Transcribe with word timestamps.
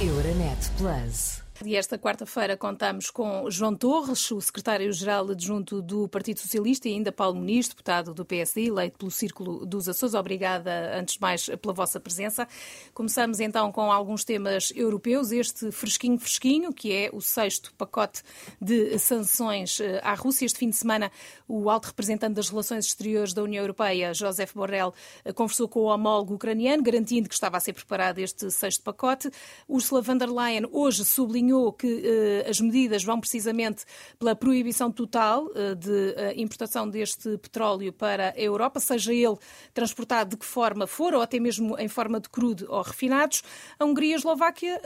Euronet 0.00 0.70
Plus. 0.78 1.49
E 1.62 1.76
esta 1.76 1.98
quarta-feira 1.98 2.56
contamos 2.56 3.10
com 3.10 3.50
João 3.50 3.76
Torres, 3.76 4.30
o 4.30 4.40
secretário-geral 4.40 5.30
adjunto 5.30 5.82
do 5.82 6.08
Partido 6.08 6.40
Socialista, 6.40 6.88
e 6.88 6.92
ainda 6.92 7.12
Paulo 7.12 7.36
Muniz, 7.36 7.68
deputado 7.68 8.14
do 8.14 8.24
PSD, 8.24 8.68
eleito 8.68 8.96
pelo 8.96 9.10
Círculo 9.10 9.66
dos 9.66 9.86
Açores. 9.86 10.14
Obrigada, 10.14 10.98
antes 10.98 11.16
de 11.16 11.20
mais, 11.20 11.50
pela 11.60 11.74
vossa 11.74 12.00
presença. 12.00 12.48
Começamos 12.94 13.40
então 13.40 13.70
com 13.72 13.92
alguns 13.92 14.24
temas 14.24 14.72
europeus. 14.74 15.32
Este 15.32 15.70
fresquinho, 15.70 16.18
fresquinho, 16.18 16.72
que 16.72 16.94
é 16.94 17.10
o 17.12 17.20
sexto 17.20 17.74
pacote 17.74 18.22
de 18.58 18.98
sanções 18.98 19.80
eh, 19.80 20.00
à 20.02 20.14
Rússia. 20.14 20.46
Este 20.46 20.58
fim 20.58 20.70
de 20.70 20.76
semana, 20.76 21.12
o 21.46 21.68
alto 21.68 21.88
representante 21.88 22.36
das 22.36 22.48
Relações 22.48 22.86
Exteriores 22.86 23.34
da 23.34 23.42
União 23.42 23.62
Europeia, 23.62 24.14
José 24.14 24.48
Borrell, 24.54 24.94
eh, 25.26 25.32
conversou 25.34 25.68
com 25.68 25.80
o 25.80 25.84
homólogo 25.84 26.36
ucraniano, 26.36 26.82
garantindo 26.82 27.28
que 27.28 27.34
estava 27.34 27.58
a 27.58 27.60
ser 27.60 27.74
preparado 27.74 28.18
este 28.18 28.50
sexto 28.50 28.82
pacote. 28.82 29.30
Ursula 29.68 30.00
von 30.00 30.16
der 30.16 30.30
Leyen 30.30 30.66
hoje 30.72 31.04
sublinhou 31.04 31.49
sublinhou 31.50 31.72
que 31.72 32.02
eh, 32.04 32.48
as 32.48 32.60
medidas 32.60 33.02
vão 33.02 33.20
precisamente 33.20 33.84
pela 34.18 34.34
proibição 34.34 34.90
total 34.90 35.50
eh, 35.54 35.74
de 35.74 36.14
eh, 36.16 36.34
importação 36.36 36.88
deste 36.88 37.36
petróleo 37.38 37.92
para 37.92 38.30
a 38.30 38.40
Europa, 38.40 38.80
seja 38.80 39.12
ele 39.12 39.36
transportado 39.74 40.30
de 40.30 40.36
que 40.36 40.46
forma 40.46 40.86
for, 40.86 41.14
ou 41.14 41.20
até 41.20 41.38
mesmo 41.40 41.78
em 41.78 41.88
forma 41.88 42.20
de 42.20 42.28
crudo 42.28 42.66
ou 42.68 42.82
refinados. 42.82 43.42
A 43.78 43.84
Hungria 43.84 44.10
e 44.10 44.14
a 44.14 44.16
Eslováquia 44.16 44.80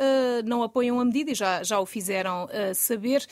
não 0.45 0.63
apoiam 0.63 1.01
a 1.01 1.05
medida 1.05 1.33
e 1.33 1.35
já, 1.35 1.63
já 1.63 1.81
o 1.81 1.87
fizeram 1.87 2.49
saber. 2.75 3.27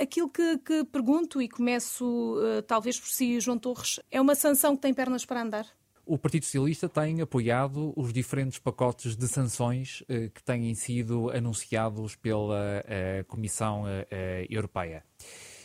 Aquilo 0.00 0.28
que, 0.28 0.58
que 0.58 0.84
pergunto, 0.84 1.40
e 1.40 1.48
começo 1.48 2.36
talvez 2.66 2.98
por 2.98 3.08
si, 3.08 3.38
João 3.40 3.58
Torres, 3.58 4.00
é 4.10 4.20
uma 4.20 4.34
sanção 4.34 4.74
que 4.74 4.82
tem 4.82 4.94
pernas 4.94 5.24
para 5.24 5.42
andar? 5.42 5.81
O 6.04 6.18
Partido 6.18 6.44
Socialista 6.44 6.88
tem 6.88 7.20
apoiado 7.20 7.92
os 7.96 8.12
diferentes 8.12 8.58
pacotes 8.58 9.14
de 9.16 9.28
sanções 9.28 10.02
eh, 10.08 10.30
que 10.34 10.42
têm 10.42 10.74
sido 10.74 11.30
anunciados 11.30 12.16
pela 12.16 12.82
eh, 12.86 13.24
Comissão 13.28 13.84
eh, 13.86 14.44
Europeia. 14.50 15.04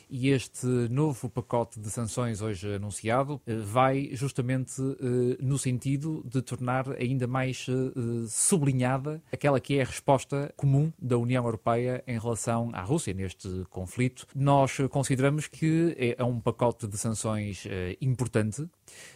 E 0.09 0.29
este 0.29 0.65
novo 0.89 1.29
pacote 1.29 1.81
de 1.81 1.89
sanções 1.89 2.41
hoje 2.41 2.75
anunciado 2.75 3.41
eh, 3.45 3.55
vai 3.55 4.09
justamente 4.13 4.81
eh, 4.81 5.37
no 5.41 5.57
sentido 5.57 6.23
de 6.25 6.41
tornar 6.41 6.89
ainda 6.93 7.27
mais 7.27 7.65
eh, 7.69 8.25
sublinhada 8.29 9.21
aquela 9.33 9.59
que 9.59 9.77
é 9.77 9.81
a 9.81 9.85
resposta 9.85 10.53
comum 10.55 10.93
da 10.97 11.17
União 11.17 11.43
Europeia 11.43 12.01
em 12.07 12.17
relação 12.17 12.69
à 12.73 12.81
Rússia 12.83 13.13
neste 13.13 13.49
conflito. 13.69 14.25
Nós 14.33 14.77
consideramos 14.89 15.47
que 15.47 15.93
é 16.17 16.23
um 16.23 16.39
pacote 16.39 16.87
de 16.87 16.97
sanções 16.97 17.67
importante, 17.99 18.65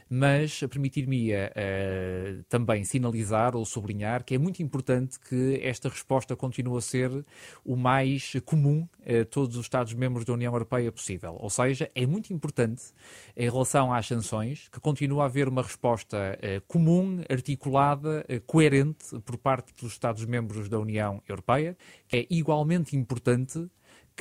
mas 0.10 0.60
permitir-me-ia 0.60 1.54
também 2.50 2.84
sinalizar 2.84 3.56
ou 3.56 3.64
sublinhar 3.66 4.24
que 4.24 4.36
é 4.36 4.38
muito 4.38 4.62
importante 4.62 5.20
que 5.20 5.60
esta 5.64 5.88
resposta 5.88 6.36
continue 6.36 6.78
a 6.78 6.82
ser 6.82 7.26
o 7.64 7.76
mais 7.76 8.34
comum 8.46 8.88
a 9.06 9.26
todos 9.26 9.56
os 9.56 9.66
Estados-membros 9.66 10.26
da 10.26 10.34
União 10.34 10.54
Europeia 10.54 10.81
Europeia 10.82 10.92
possível. 10.92 11.38
Ou 11.40 11.50
seja, 11.50 11.90
é 11.94 12.06
muito 12.06 12.34
importante, 12.34 12.84
em 13.36 13.50
relação 13.50 13.94
às 13.94 14.08
sanções, 14.08 14.68
que 14.70 14.80
continue 14.80 15.20
a 15.22 15.26
haver 15.26 15.48
uma 15.48 15.62
resposta 15.62 16.38
eh, 16.42 16.62
comum, 16.68 17.22
articulada, 17.30 18.26
eh, 18.28 18.40
coerente 18.40 19.20
por 19.22 19.38
parte 19.38 19.74
dos 19.80 19.94
Estados-membros 19.94 20.68
da 20.68 20.80
União 20.80 21.22
Europeia, 21.28 21.78
que 22.08 22.18
é 22.18 22.28
igualmente 22.30 22.96
importante 22.96 23.70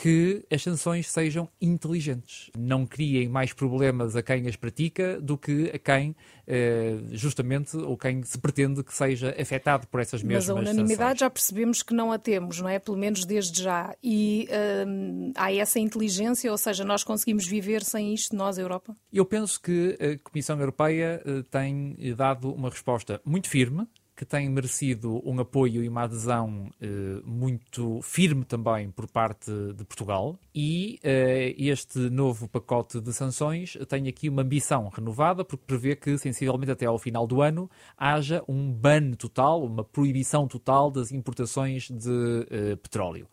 que 0.01 0.43
as 0.51 0.63
sanções 0.63 1.11
sejam 1.11 1.47
inteligentes, 1.61 2.51
não 2.57 2.87
criem 2.87 3.29
mais 3.29 3.53
problemas 3.53 4.17
a 4.17 4.23
quem 4.23 4.49
as 4.49 4.57
pratica 4.57 5.21
do 5.21 5.37
que 5.37 5.71
a 5.75 5.79
quem, 5.79 6.17
eh, 6.47 6.97
justamente, 7.11 7.77
ou 7.77 7.99
quem 7.99 8.23
se 8.23 8.39
pretende 8.39 8.83
que 8.83 8.95
seja 8.95 9.37
afetado 9.39 9.87
por 9.89 10.01
essas 10.01 10.23
mesmas 10.23 10.45
sanções. 10.45 10.65
Mas 10.65 10.69
a 10.69 10.73
unanimidade 10.73 11.01
sanções. 11.01 11.19
já 11.19 11.29
percebemos 11.29 11.83
que 11.83 11.93
não 11.93 12.11
a 12.11 12.19
temos, 12.19 12.59
não 12.63 12.69
é? 12.71 12.79
Pelo 12.79 12.97
menos 12.97 13.27
desde 13.27 13.63
já. 13.63 13.95
E 14.03 14.49
hum, 14.87 15.33
há 15.37 15.53
essa 15.53 15.79
inteligência, 15.79 16.51
ou 16.51 16.57
seja, 16.57 16.83
nós 16.83 17.05
conseguimos 17.05 17.47
viver 17.47 17.85
sem 17.85 18.15
isto, 18.15 18.35
nós, 18.35 18.57
Europa? 18.57 18.97
Eu 19.13 19.27
penso 19.27 19.61
que 19.61 19.99
a 20.01 20.31
Comissão 20.31 20.59
Europeia 20.59 21.23
eh, 21.27 21.45
tem 21.51 21.95
dado 22.17 22.51
uma 22.51 22.71
resposta 22.71 23.21
muito 23.23 23.51
firme 23.51 23.87
que 24.21 24.27
tem 24.27 24.51
merecido 24.51 25.23
um 25.25 25.41
apoio 25.41 25.83
e 25.83 25.89
uma 25.89 26.03
adesão 26.03 26.69
eh, 26.79 27.23
muito 27.25 28.03
firme 28.03 28.45
também 28.45 28.91
por 28.91 29.09
parte 29.09 29.51
de 29.51 29.83
Portugal. 29.83 30.39
E 30.55 30.99
eh, 31.03 31.55
este 31.57 31.99
novo 31.99 32.47
pacote 32.47 33.01
de 33.01 33.15
sanções 33.15 33.79
tem 33.89 34.09
aqui 34.09 34.29
uma 34.29 34.43
ambição 34.43 34.91
renovada, 34.91 35.43
porque 35.43 35.65
prevê 35.67 35.97
que, 35.97 36.19
sensivelmente 36.19 36.71
até 36.71 36.85
ao 36.85 36.99
final 36.99 37.27
do 37.27 37.41
ano, 37.41 37.71
haja 37.97 38.45
um 38.47 38.71
ban 38.71 39.13
total, 39.13 39.65
uma 39.65 39.83
proibição 39.83 40.47
total 40.47 40.91
das 40.91 41.13
importações 41.13 41.89
de 41.89 42.47
eh, 42.51 42.77
petróleo. 42.77 43.27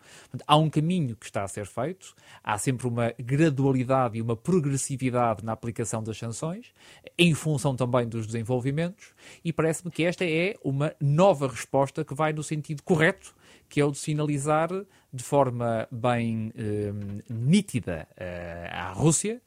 Há 0.47 0.55
um 0.55 0.69
caminho 0.69 1.17
que 1.17 1.25
está 1.25 1.43
a 1.43 1.49
ser 1.49 1.65
feito, 1.65 2.15
há 2.41 2.57
sempre 2.57 2.87
uma 2.87 3.13
gradualidade 3.19 4.17
e 4.17 4.21
uma 4.21 4.37
progressividade 4.37 5.43
na 5.43 5.51
aplicação 5.51 6.01
das 6.01 6.17
sanções, 6.17 6.71
em 7.17 7.33
função 7.33 7.75
também 7.75 8.07
dos 8.07 8.25
desenvolvimentos, 8.25 9.13
e 9.43 9.51
parece-me 9.51 9.91
que 9.91 10.05
esta 10.05 10.23
é 10.23 10.55
uma 10.63 10.76
uma 10.77 10.93
nova 11.01 11.47
resposta 11.47 12.05
que 12.05 12.13
vai 12.13 12.31
no 12.31 12.43
sentido 12.43 12.83
correto, 12.83 13.35
que 13.67 13.81
é 13.81 13.85
o 13.85 13.91
de 13.91 13.97
sinalizar 13.97 14.69
de 15.11 15.23
forma 15.23 15.87
bem 15.91 16.53
eh, 16.55 16.93
nítida 17.27 18.07
eh, 18.15 18.69
à 18.71 18.91
Rússia 18.91 19.41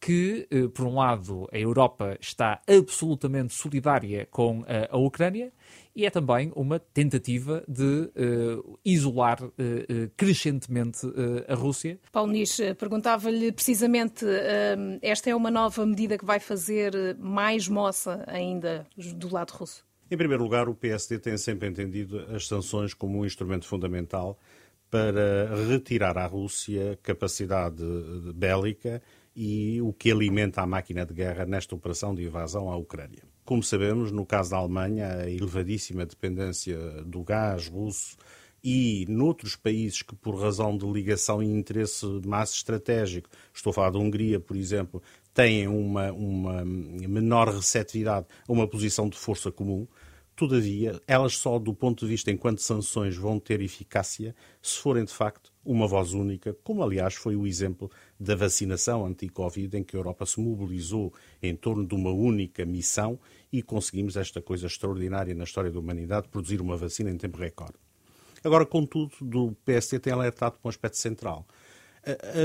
que, 0.00 0.48
eh, 0.50 0.66
por 0.68 0.86
um 0.86 0.94
lado, 0.94 1.46
a 1.52 1.58
Europa 1.58 2.16
está 2.18 2.62
absolutamente 2.66 3.52
solidária 3.52 4.26
com 4.30 4.64
a 4.90 4.96
Ucrânia 4.96 5.52
e 5.94 6.06
é 6.06 6.10
também 6.10 6.50
uma 6.56 6.78
tentativa 6.78 7.62
de 7.68 8.10
uh, 8.16 8.78
isolar 8.82 9.42
uh, 9.42 9.52
crescentemente 10.16 11.00
a 11.46 11.54
Rússia. 11.54 12.00
Paulo 12.10 12.32
Nish, 12.32 12.60
perguntava-lhe 12.78 13.52
precisamente, 13.52 14.24
esta 15.02 15.28
é 15.28 15.34
uma 15.34 15.50
nova 15.50 15.84
medida 15.84 16.16
que 16.16 16.24
vai 16.24 16.40
fazer 16.40 16.94
mais 17.18 17.68
moça 17.68 18.24
ainda 18.26 18.86
do 18.96 19.30
lado 19.30 19.50
russo? 19.50 19.89
Em 20.10 20.16
primeiro 20.16 20.42
lugar, 20.42 20.68
o 20.68 20.74
PSD 20.74 21.20
tem 21.20 21.38
sempre 21.38 21.68
entendido 21.68 22.18
as 22.34 22.48
sanções 22.48 22.92
como 22.92 23.20
um 23.20 23.24
instrumento 23.24 23.64
fundamental 23.64 24.36
para 24.90 25.54
retirar 25.68 26.18
à 26.18 26.26
Rússia 26.26 26.98
capacidade 27.00 27.84
bélica 28.34 29.00
e 29.36 29.80
o 29.80 29.92
que 29.92 30.10
alimenta 30.10 30.62
a 30.62 30.66
máquina 30.66 31.06
de 31.06 31.14
guerra 31.14 31.46
nesta 31.46 31.76
operação 31.76 32.12
de 32.12 32.24
invasão 32.24 32.68
à 32.68 32.76
Ucrânia. 32.76 33.22
Como 33.44 33.62
sabemos, 33.62 34.10
no 34.10 34.26
caso 34.26 34.50
da 34.50 34.56
Alemanha, 34.56 35.06
a 35.06 35.30
elevadíssima 35.30 36.04
dependência 36.04 36.76
do 37.04 37.22
gás 37.22 37.68
russo 37.68 38.16
e 38.62 39.06
noutros 39.08 39.54
países 39.54 40.02
que, 40.02 40.14
por 40.14 40.34
razão 40.34 40.76
de 40.76 40.86
ligação 40.86 41.40
e 41.40 41.46
interesse 41.46 42.04
mais 42.26 42.50
estratégico, 42.50 43.28
estou 43.54 43.70
a 43.70 43.74
falar 43.74 43.90
da 43.90 43.98
Hungria, 43.98 44.40
por 44.40 44.56
exemplo, 44.56 45.00
têm 45.32 45.66
uma, 45.68 46.12
uma 46.12 46.64
menor 46.64 47.48
receptividade 47.48 48.26
a 48.46 48.52
uma 48.52 48.66
posição 48.66 49.08
de 49.08 49.16
força 49.16 49.50
comum. 49.50 49.86
Todavia, 50.40 50.98
elas 51.06 51.36
só 51.36 51.58
do 51.58 51.74
ponto 51.74 52.06
de 52.06 52.10
vista 52.10 52.30
enquanto 52.30 52.62
sanções 52.62 53.14
vão 53.14 53.38
ter 53.38 53.60
eficácia 53.60 54.34
se 54.62 54.78
forem 54.78 55.04
de 55.04 55.12
facto 55.12 55.52
uma 55.62 55.86
voz 55.86 56.14
única, 56.14 56.56
como 56.64 56.82
aliás 56.82 57.12
foi 57.12 57.36
o 57.36 57.46
exemplo 57.46 57.90
da 58.18 58.34
vacinação 58.34 59.04
anti-Covid, 59.04 59.76
em 59.76 59.84
que 59.84 59.94
a 59.94 59.98
Europa 59.98 60.24
se 60.24 60.40
mobilizou 60.40 61.12
em 61.42 61.54
torno 61.54 61.86
de 61.86 61.94
uma 61.94 62.08
única 62.10 62.64
missão 62.64 63.20
e 63.52 63.60
conseguimos 63.60 64.16
esta 64.16 64.40
coisa 64.40 64.66
extraordinária 64.66 65.34
na 65.34 65.44
história 65.44 65.70
da 65.70 65.78
humanidade, 65.78 66.28
produzir 66.28 66.62
uma 66.62 66.74
vacina 66.74 67.10
em 67.10 67.18
tempo 67.18 67.36
recorde. 67.36 67.74
Agora, 68.42 68.64
contudo, 68.64 69.12
do 69.20 69.54
PSD 69.66 69.98
tem 69.98 70.14
alertado 70.14 70.56
para 70.56 70.68
um 70.68 70.70
aspecto 70.70 70.96
central 70.96 71.46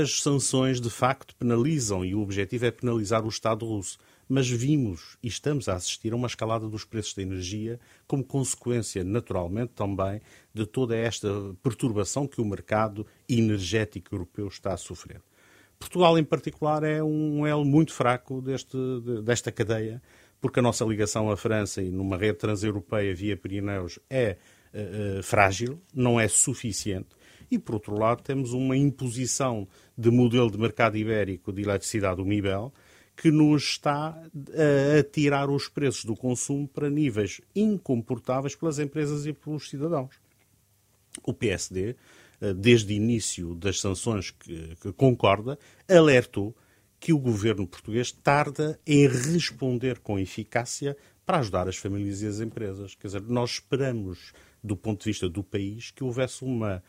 as 0.02 0.20
sanções 0.20 0.80
de 0.80 0.90
facto 0.90 1.34
penalizam 1.36 2.04
e 2.04 2.14
o 2.14 2.20
objetivo 2.20 2.66
é 2.66 2.70
penalizar 2.70 3.24
o 3.24 3.28
Estado 3.28 3.64
russo. 3.64 3.98
Mas 4.28 4.48
vimos 4.48 5.16
e 5.22 5.28
estamos 5.28 5.68
a 5.68 5.74
assistir 5.74 6.12
a 6.12 6.16
uma 6.16 6.26
escalada 6.26 6.68
dos 6.68 6.84
preços 6.84 7.14
da 7.14 7.22
energia 7.22 7.78
como 8.06 8.24
consequência, 8.24 9.04
naturalmente, 9.04 9.72
também 9.74 10.20
de 10.52 10.66
toda 10.66 10.96
esta 10.96 11.28
perturbação 11.62 12.26
que 12.26 12.40
o 12.40 12.44
mercado 12.44 13.06
energético 13.28 14.14
europeu 14.14 14.48
está 14.48 14.72
a 14.72 14.76
sofrer. 14.76 15.22
Portugal, 15.78 16.18
em 16.18 16.24
particular, 16.24 16.82
é 16.82 17.02
um 17.02 17.46
elo 17.46 17.64
muito 17.64 17.92
fraco 17.92 18.40
deste, 18.40 18.76
desta 19.22 19.52
cadeia, 19.52 20.02
porque 20.40 20.58
a 20.58 20.62
nossa 20.62 20.84
ligação 20.84 21.30
à 21.30 21.36
França 21.36 21.82
e 21.82 21.90
numa 21.90 22.16
rede 22.16 22.38
transeuropeia 22.38 23.14
via 23.14 23.36
Pirineus 23.36 23.98
é 24.08 24.38
uh, 24.72 25.22
frágil, 25.22 25.80
não 25.94 26.18
é 26.18 26.26
suficiente 26.28 27.16
e, 27.50 27.58
por 27.58 27.74
outro 27.74 27.98
lado, 27.98 28.22
temos 28.22 28.52
uma 28.52 28.76
imposição 28.76 29.66
de 29.96 30.10
modelo 30.10 30.50
de 30.50 30.58
mercado 30.58 30.96
ibérico 30.96 31.52
de 31.52 31.62
eletricidade, 31.62 32.20
o 32.20 32.24
MIBEL, 32.24 32.72
que 33.16 33.30
nos 33.30 33.62
está 33.62 34.08
a 34.10 35.02
tirar 35.10 35.48
os 35.48 35.68
preços 35.68 36.04
do 36.04 36.14
consumo 36.14 36.68
para 36.68 36.90
níveis 36.90 37.40
incomportáveis 37.54 38.54
pelas 38.54 38.78
empresas 38.78 39.24
e 39.24 39.32
pelos 39.32 39.70
cidadãos. 39.70 40.14
O 41.22 41.32
PSD, 41.32 41.96
eh, 42.40 42.52
desde 42.52 42.92
o 42.92 42.96
início 42.96 43.54
das 43.54 43.80
sanções 43.80 44.30
que, 44.30 44.76
concorda, 44.96 45.58
alertou 45.88 46.54
que 47.00 47.12
o 47.12 47.18
governo 47.18 47.66
português 47.66 48.12
tarda 48.12 48.78
em 48.86 49.08
responder 49.08 49.98
com 50.00 50.18
eficácia 50.18 50.94
para 51.24 51.38
ajudar 51.38 51.68
as 51.68 51.76
famílias 51.76 52.20
e 52.20 52.26
as 52.26 52.40
empresas. 52.40 52.94
Quer 52.94 53.08
dizer, 53.08 53.22
nós 53.22 53.52
esperamos, 53.52 54.34
do 54.62 54.76
ponto 54.76 55.00
de 55.00 55.10
vista 55.10 55.28
do 55.28 55.42
país, 55.42 55.90
que 55.90 56.04
houvesse 56.04 56.44
uma 56.44 56.82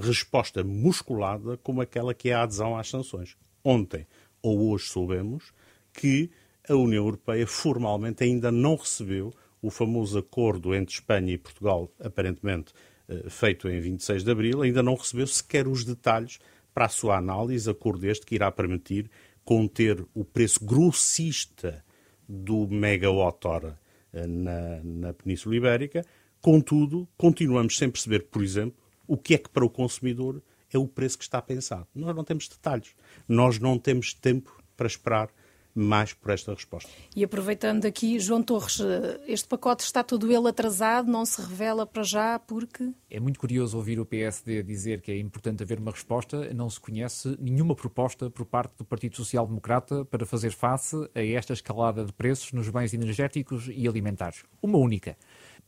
resposta 0.00 0.62
musculada 0.62 1.56
como 1.56 1.80
aquela 1.80 2.14
que 2.14 2.30
é 2.30 2.34
a 2.34 2.42
adesão 2.44 2.76
às 2.76 2.88
sanções. 2.88 3.36
Ontem 3.64 4.06
ou 4.40 4.70
hoje 4.70 4.86
soubemos 4.86 5.52
que 5.92 6.30
a 6.68 6.74
União 6.74 7.04
Europeia 7.04 7.46
formalmente 7.46 8.22
ainda 8.24 8.50
não 8.50 8.76
recebeu 8.76 9.32
o 9.60 9.70
famoso 9.70 10.18
acordo 10.18 10.74
entre 10.74 10.94
Espanha 10.94 11.32
e 11.32 11.38
Portugal, 11.38 11.90
aparentemente 12.00 12.72
eh, 13.08 13.28
feito 13.28 13.68
em 13.68 13.80
26 13.80 14.24
de 14.24 14.30
abril, 14.30 14.62
ainda 14.62 14.82
não 14.82 14.94
recebeu 14.94 15.26
sequer 15.26 15.68
os 15.68 15.84
detalhes 15.84 16.38
para 16.74 16.86
a 16.86 16.88
sua 16.88 17.16
análise, 17.16 17.70
acordo 17.70 18.06
este 18.06 18.26
que 18.26 18.34
irá 18.34 18.50
permitir 18.50 19.10
conter 19.44 20.04
o 20.14 20.24
preço 20.24 20.64
grossista 20.64 21.84
do 22.28 22.66
megawatt-hora 22.68 23.78
eh, 24.12 24.26
na, 24.26 24.80
na 24.82 25.12
Península 25.12 25.56
Ibérica. 25.56 26.04
Contudo, 26.40 27.08
continuamos 27.16 27.76
sem 27.76 27.90
perceber, 27.90 28.26
por 28.30 28.42
exemplo, 28.42 28.82
o 29.06 29.16
que 29.16 29.34
é 29.34 29.38
que 29.38 29.48
para 29.48 29.64
o 29.64 29.70
consumidor 29.70 30.42
é 30.72 30.78
o 30.78 30.88
preço 30.88 31.18
que 31.18 31.24
está 31.24 31.40
pensado. 31.40 31.86
Nós 31.94 32.16
não 32.16 32.24
temos 32.24 32.48
detalhes. 32.48 32.94
Nós 33.28 33.58
não 33.58 33.78
temos 33.78 34.14
tempo 34.14 34.56
para 34.76 34.86
esperar 34.86 35.28
mais 35.74 36.12
por 36.12 36.30
esta 36.30 36.52
resposta. 36.52 36.90
E 37.14 37.24
aproveitando 37.24 37.86
aqui, 37.86 38.18
João 38.18 38.42
Torres, 38.42 38.80
este 39.26 39.48
pacote 39.48 39.84
está 39.84 40.02
todo 40.02 40.30
ele 40.32 40.48
atrasado, 40.48 41.10
não 41.10 41.24
se 41.24 41.40
revela 41.40 41.86
para 41.86 42.02
já 42.02 42.38
porque. 42.38 42.92
É 43.10 43.20
muito 43.20 43.38
curioso 43.38 43.76
ouvir 43.76 43.98
o 43.98 44.06
PSD 44.06 44.62
dizer 44.62 45.00
que 45.00 45.10
é 45.10 45.18
importante 45.18 45.62
haver 45.62 45.78
uma 45.78 45.90
resposta. 45.90 46.52
Não 46.54 46.68
se 46.68 46.80
conhece 46.80 47.36
nenhuma 47.40 47.74
proposta 47.74 48.30
por 48.30 48.44
parte 48.46 48.76
do 48.78 48.84
Partido 48.84 49.16
Social 49.16 49.46
Democrata 49.46 50.04
para 50.04 50.26
fazer 50.26 50.52
face 50.52 50.96
a 51.14 51.22
esta 51.22 51.52
escalada 51.52 52.04
de 52.04 52.12
preços 52.12 52.52
nos 52.52 52.68
bens 52.68 52.94
energéticos 52.94 53.68
e 53.72 53.86
alimentares. 53.86 54.44
Uma 54.62 54.78
única. 54.78 55.16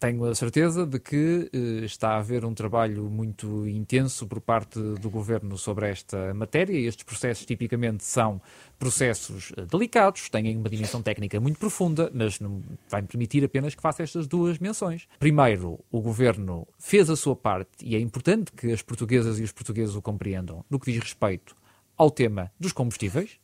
Tenho 0.04 0.22
a 0.26 0.34
certeza 0.34 0.84
de 0.84 1.00
que 1.00 1.48
eh, 1.50 1.86
está 1.86 2.10
a 2.10 2.18
haver 2.18 2.44
um 2.44 2.52
trabalho 2.52 3.04
muito 3.04 3.66
intenso 3.66 4.26
por 4.26 4.38
parte 4.38 4.78
do 4.78 5.08
governo 5.08 5.56
sobre 5.56 5.88
esta 5.88 6.34
matéria. 6.34 6.76
Estes 6.76 7.04
processos 7.04 7.46
tipicamente 7.46 8.04
são 8.04 8.38
processos 8.78 9.50
eh, 9.56 9.62
delicados, 9.62 10.28
têm 10.28 10.58
uma 10.58 10.68
dimensão 10.68 11.00
técnica 11.00 11.40
muito 11.40 11.58
profunda, 11.58 12.10
mas 12.12 12.38
não 12.38 12.62
vai 12.86 13.00
me 13.00 13.08
permitir 13.08 13.42
apenas 13.44 13.74
que 13.74 13.80
faça 13.80 14.02
estas 14.02 14.26
duas 14.26 14.58
menções. 14.58 15.08
Primeiro, 15.18 15.80
o 15.90 16.02
governo 16.02 16.68
fez 16.78 17.08
a 17.08 17.16
sua 17.16 17.34
parte 17.34 17.70
e 17.82 17.96
é 17.96 17.98
importante 17.98 18.52
que 18.52 18.72
as 18.72 18.82
portuguesas 18.82 19.40
e 19.40 19.42
os 19.42 19.52
portugueses 19.52 19.94
o 19.94 20.02
compreendam 20.02 20.62
no 20.68 20.78
que 20.78 20.92
diz 20.92 21.02
respeito 21.02 21.56
ao 21.96 22.10
tema 22.10 22.52
dos 22.60 22.72
combustíveis. 22.72 23.38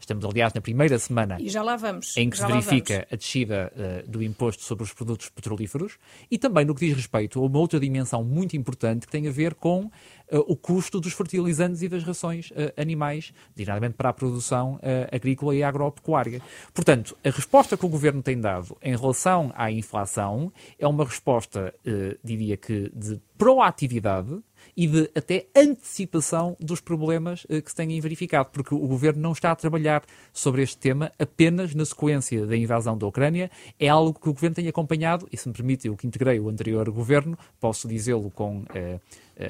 Estamos, 0.00 0.24
aliás, 0.24 0.52
na 0.54 0.60
primeira 0.60 0.98
semana 0.98 1.36
e 1.40 1.48
já 1.48 1.62
lá 1.62 1.76
vamos. 1.76 2.16
em 2.16 2.30
que 2.30 2.36
já 2.36 2.46
se 2.46 2.52
verifica 2.52 3.06
a 3.10 3.16
descida 3.16 3.72
uh, 3.76 4.10
do 4.10 4.22
imposto 4.22 4.62
sobre 4.62 4.84
os 4.84 4.92
produtos 4.92 5.28
petrolíferos 5.28 5.98
e 6.30 6.38
também 6.38 6.64
no 6.64 6.74
que 6.74 6.86
diz 6.86 6.96
respeito 6.96 7.38
a 7.38 7.46
uma 7.46 7.58
outra 7.58 7.78
dimensão 7.78 8.24
muito 8.24 8.56
importante 8.56 9.06
que 9.06 9.12
tem 9.12 9.28
a 9.28 9.30
ver 9.30 9.54
com 9.54 9.84
uh, 9.84 9.90
o 10.48 10.56
custo 10.56 11.00
dos 11.00 11.12
fertilizantes 11.12 11.82
e 11.82 11.88
das 11.88 12.02
rações 12.02 12.50
uh, 12.50 12.72
animais, 12.76 13.32
diretamente 13.54 13.94
para 13.94 14.08
a 14.08 14.12
produção 14.12 14.80
agrícola 15.12 15.54
e 15.54 15.62
agropecuária. 15.62 16.40
Portanto, 16.72 17.16
a 17.24 17.30
resposta 17.30 17.76
que 17.76 17.84
o 17.84 17.88
governo 17.88 18.22
tem 18.22 18.40
dado 18.40 18.76
em 18.82 18.96
relação 18.96 19.52
à 19.54 19.70
inflação 19.70 20.52
é 20.78 20.86
uma 20.86 21.04
resposta, 21.04 21.74
diria 22.24 22.56
que, 22.56 22.90
de 22.94 23.20
proatividade 23.36 24.40
e 24.76 24.86
de 24.86 25.10
até 25.14 25.46
antecipação 25.54 26.56
dos 26.60 26.80
problemas 26.80 27.44
uh, 27.44 27.62
que 27.62 27.70
se 27.70 27.76
têm 27.76 28.00
verificado, 28.00 28.50
porque 28.52 28.74
o 28.74 28.86
governo 28.86 29.20
não 29.20 29.32
está 29.32 29.50
a 29.50 29.56
trabalhar 29.56 30.02
sobre 30.32 30.62
este 30.62 30.78
tema 30.78 31.12
apenas 31.18 31.74
na 31.74 31.84
sequência 31.84 32.46
da 32.46 32.56
invasão 32.56 32.96
da 32.96 33.06
Ucrânia, 33.06 33.50
é 33.78 33.88
algo 33.88 34.18
que 34.18 34.28
o 34.28 34.32
governo 34.32 34.56
tem 34.56 34.68
acompanhado, 34.68 35.28
e 35.32 35.36
se 35.36 35.48
me 35.48 35.54
permite, 35.54 35.86
eu 35.86 35.96
que 35.96 36.06
integrei 36.06 36.38
o 36.40 36.48
anterior 36.48 36.88
governo, 36.90 37.38
posso 37.58 37.88
dizê-lo 37.88 38.30
com. 38.30 38.64
Eh, 38.74 38.98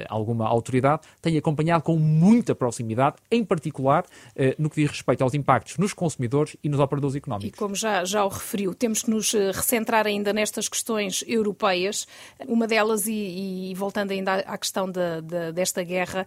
alguma 0.08 0.46
autoridade, 0.46 1.02
tem 1.20 1.36
acompanhado 1.36 1.82
com 1.82 1.96
muita 1.96 2.54
proximidade, 2.54 3.16
em 3.30 3.44
particular 3.44 4.04
eh, 4.36 4.54
no 4.58 4.70
que 4.70 4.80
diz 4.80 4.90
respeito 4.90 5.22
aos 5.22 5.34
impactos 5.34 5.78
nos 5.78 5.92
consumidores 5.92 6.56
e 6.62 6.68
nos 6.68 6.80
operadores 6.80 7.16
económicos. 7.16 7.56
E 7.56 7.58
como 7.58 7.74
já, 7.74 8.04
já 8.04 8.24
o 8.24 8.28
referiu, 8.28 8.74
temos 8.74 9.02
que 9.02 9.10
nos 9.10 9.34
eh, 9.34 9.50
recentrar 9.52 10.06
ainda 10.06 10.32
nestas 10.32 10.68
questões 10.68 11.24
europeias. 11.26 12.06
Uma 12.46 12.66
delas, 12.66 13.06
e, 13.06 13.70
e 13.70 13.74
voltando 13.74 14.12
ainda 14.12 14.34
à 14.34 14.58
questão 14.58 14.90
de, 14.90 15.22
de, 15.22 15.52
desta 15.52 15.82
guerra, 15.82 16.26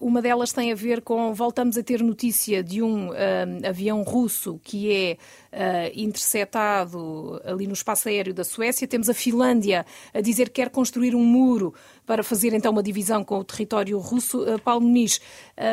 uma 0.00 0.20
delas 0.20 0.52
tem 0.52 0.72
a 0.72 0.74
ver 0.74 1.00
com, 1.02 1.32
voltamos 1.34 1.76
a 1.78 1.82
ter 1.82 2.02
notícia 2.02 2.62
de 2.62 2.82
um 2.82 3.10
avião 3.66 4.02
russo 4.02 4.60
que 4.62 4.92
é 4.92 5.16
interceptado 5.94 7.40
ali 7.44 7.66
no 7.66 7.72
espaço 7.72 8.08
aéreo 8.08 8.34
da 8.34 8.44
Suécia. 8.44 8.88
Temos 8.88 9.08
a 9.08 9.14
Finlândia 9.14 9.86
a 10.12 10.20
dizer 10.20 10.46
que 10.46 10.62
quer 10.62 10.70
construir 10.70 11.14
um 11.14 11.24
muro 11.24 11.74
para 12.06 12.22
fazer 12.22 12.52
então 12.52 12.72
uma 12.72 12.82
divisão 12.82 13.24
com 13.24 13.38
o 13.38 13.44
território 13.44 13.98
russo. 13.98 14.42
Uh, 14.42 14.60
Paulo 14.60 14.82
Muniz, 14.82 15.20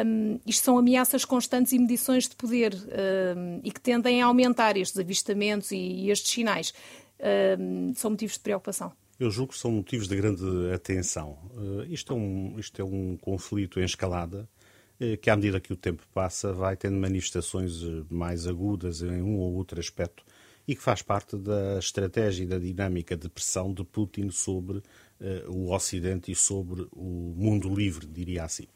um, 0.06 0.40
isto 0.46 0.64
são 0.64 0.78
ameaças 0.78 1.26
constantes 1.26 1.74
e 1.74 1.80
medições 1.80 2.28
de 2.28 2.36
poder 2.36 2.74
um, 2.76 3.60
e 3.64 3.72
que 3.72 3.82
tendem 3.82 4.22
a 4.22 4.26
aumentar 4.26 4.78
estes 4.78 5.00
avistamentos 5.00 5.72
e, 5.72 5.78
e 5.78 6.12
estes 6.12 6.32
sinais. 6.32 6.74
Um, 7.60 7.94
são 7.96 8.12
motivos 8.12 8.36
de 8.36 8.42
preocupação? 8.42 8.92
Eu 9.20 9.30
julgo 9.30 9.54
que 9.54 9.60
são 9.60 9.72
motivos 9.72 10.08
de 10.08 10.16
grande 10.16 10.74
atenção. 10.74 11.38
Uh, 11.54 11.84
isto, 11.90 12.14
é 12.14 12.16
um, 12.16 12.56
isto 12.58 12.82
é 12.82 12.86
um 12.86 13.18
conflito 13.18 13.80
em 13.80 13.84
escalada 13.84 14.50
que, 15.22 15.30
à 15.30 15.36
medida 15.36 15.60
que 15.60 15.74
o 15.74 15.76
tempo 15.76 16.04
passa, 16.14 16.54
vai 16.54 16.76
tendo 16.76 16.98
manifestações 16.98 17.82
mais 18.10 18.46
agudas 18.46 19.02
em 19.02 19.22
um 19.22 19.38
ou 19.38 19.54
outro 19.54 19.80
aspecto 19.80 20.24
e 20.68 20.76
que 20.76 20.82
faz 20.82 21.02
parte 21.02 21.36
da 21.36 21.80
estratégia 21.80 22.44
e 22.44 22.48
da 22.48 22.58
dinâmica 22.58 23.18
de 23.18 23.28
pressão 23.30 23.74
de 23.74 23.84
Putin 23.84 24.30
sobre 24.30 24.78
uh, 24.78 24.84
o 25.50 25.74
Ocidente 25.74 26.32
e 26.32 26.36
sobre 26.36 26.88
o 26.92 27.34
mundo 27.36 27.74
livre, 27.74 28.06
diria 28.06 28.44
assim. 28.44 28.68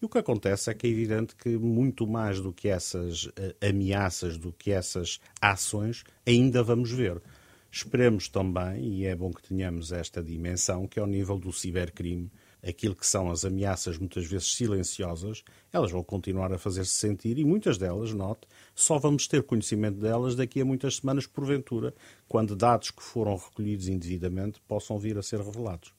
E 0.00 0.04
o 0.04 0.08
que 0.08 0.18
acontece 0.18 0.70
é 0.70 0.74
que 0.74 0.86
é 0.86 0.90
evidente 0.90 1.34
que 1.34 1.56
muito 1.56 2.06
mais 2.06 2.40
do 2.40 2.52
que 2.52 2.68
essas 2.68 3.24
uh, 3.24 3.32
ameaças, 3.66 4.36
do 4.36 4.52
que 4.52 4.70
essas 4.70 5.20
ações, 5.40 6.04
ainda 6.26 6.62
vamos 6.62 6.90
ver. 6.90 7.20
Esperemos 7.70 8.28
também, 8.28 8.82
e 8.84 9.06
é 9.06 9.14
bom 9.14 9.30
que 9.30 9.42
tenhamos 9.42 9.92
esta 9.92 10.22
dimensão, 10.22 10.86
que 10.86 10.98
ao 10.98 11.06
nível 11.06 11.38
do 11.38 11.52
cibercrime, 11.52 12.30
aquilo 12.66 12.94
que 12.94 13.06
são 13.06 13.30
as 13.30 13.44
ameaças 13.44 13.98
muitas 13.98 14.26
vezes 14.26 14.54
silenciosas, 14.54 15.44
elas 15.72 15.90
vão 15.90 16.02
continuar 16.02 16.52
a 16.52 16.58
fazer-se 16.58 16.92
sentir 16.92 17.38
e 17.38 17.44
muitas 17.44 17.78
delas, 17.78 18.12
note, 18.12 18.46
só 18.74 18.98
vamos 18.98 19.26
ter 19.28 19.42
conhecimento 19.42 19.98
delas 19.98 20.34
daqui 20.34 20.60
a 20.60 20.64
muitas 20.64 20.96
semanas, 20.96 21.26
porventura, 21.26 21.94
quando 22.26 22.56
dados 22.56 22.90
que 22.90 23.02
foram 23.02 23.36
recolhidos 23.36 23.88
indevidamente 23.88 24.60
possam 24.66 24.98
vir 24.98 25.16
a 25.18 25.22
ser 25.22 25.40
revelados. 25.40 25.92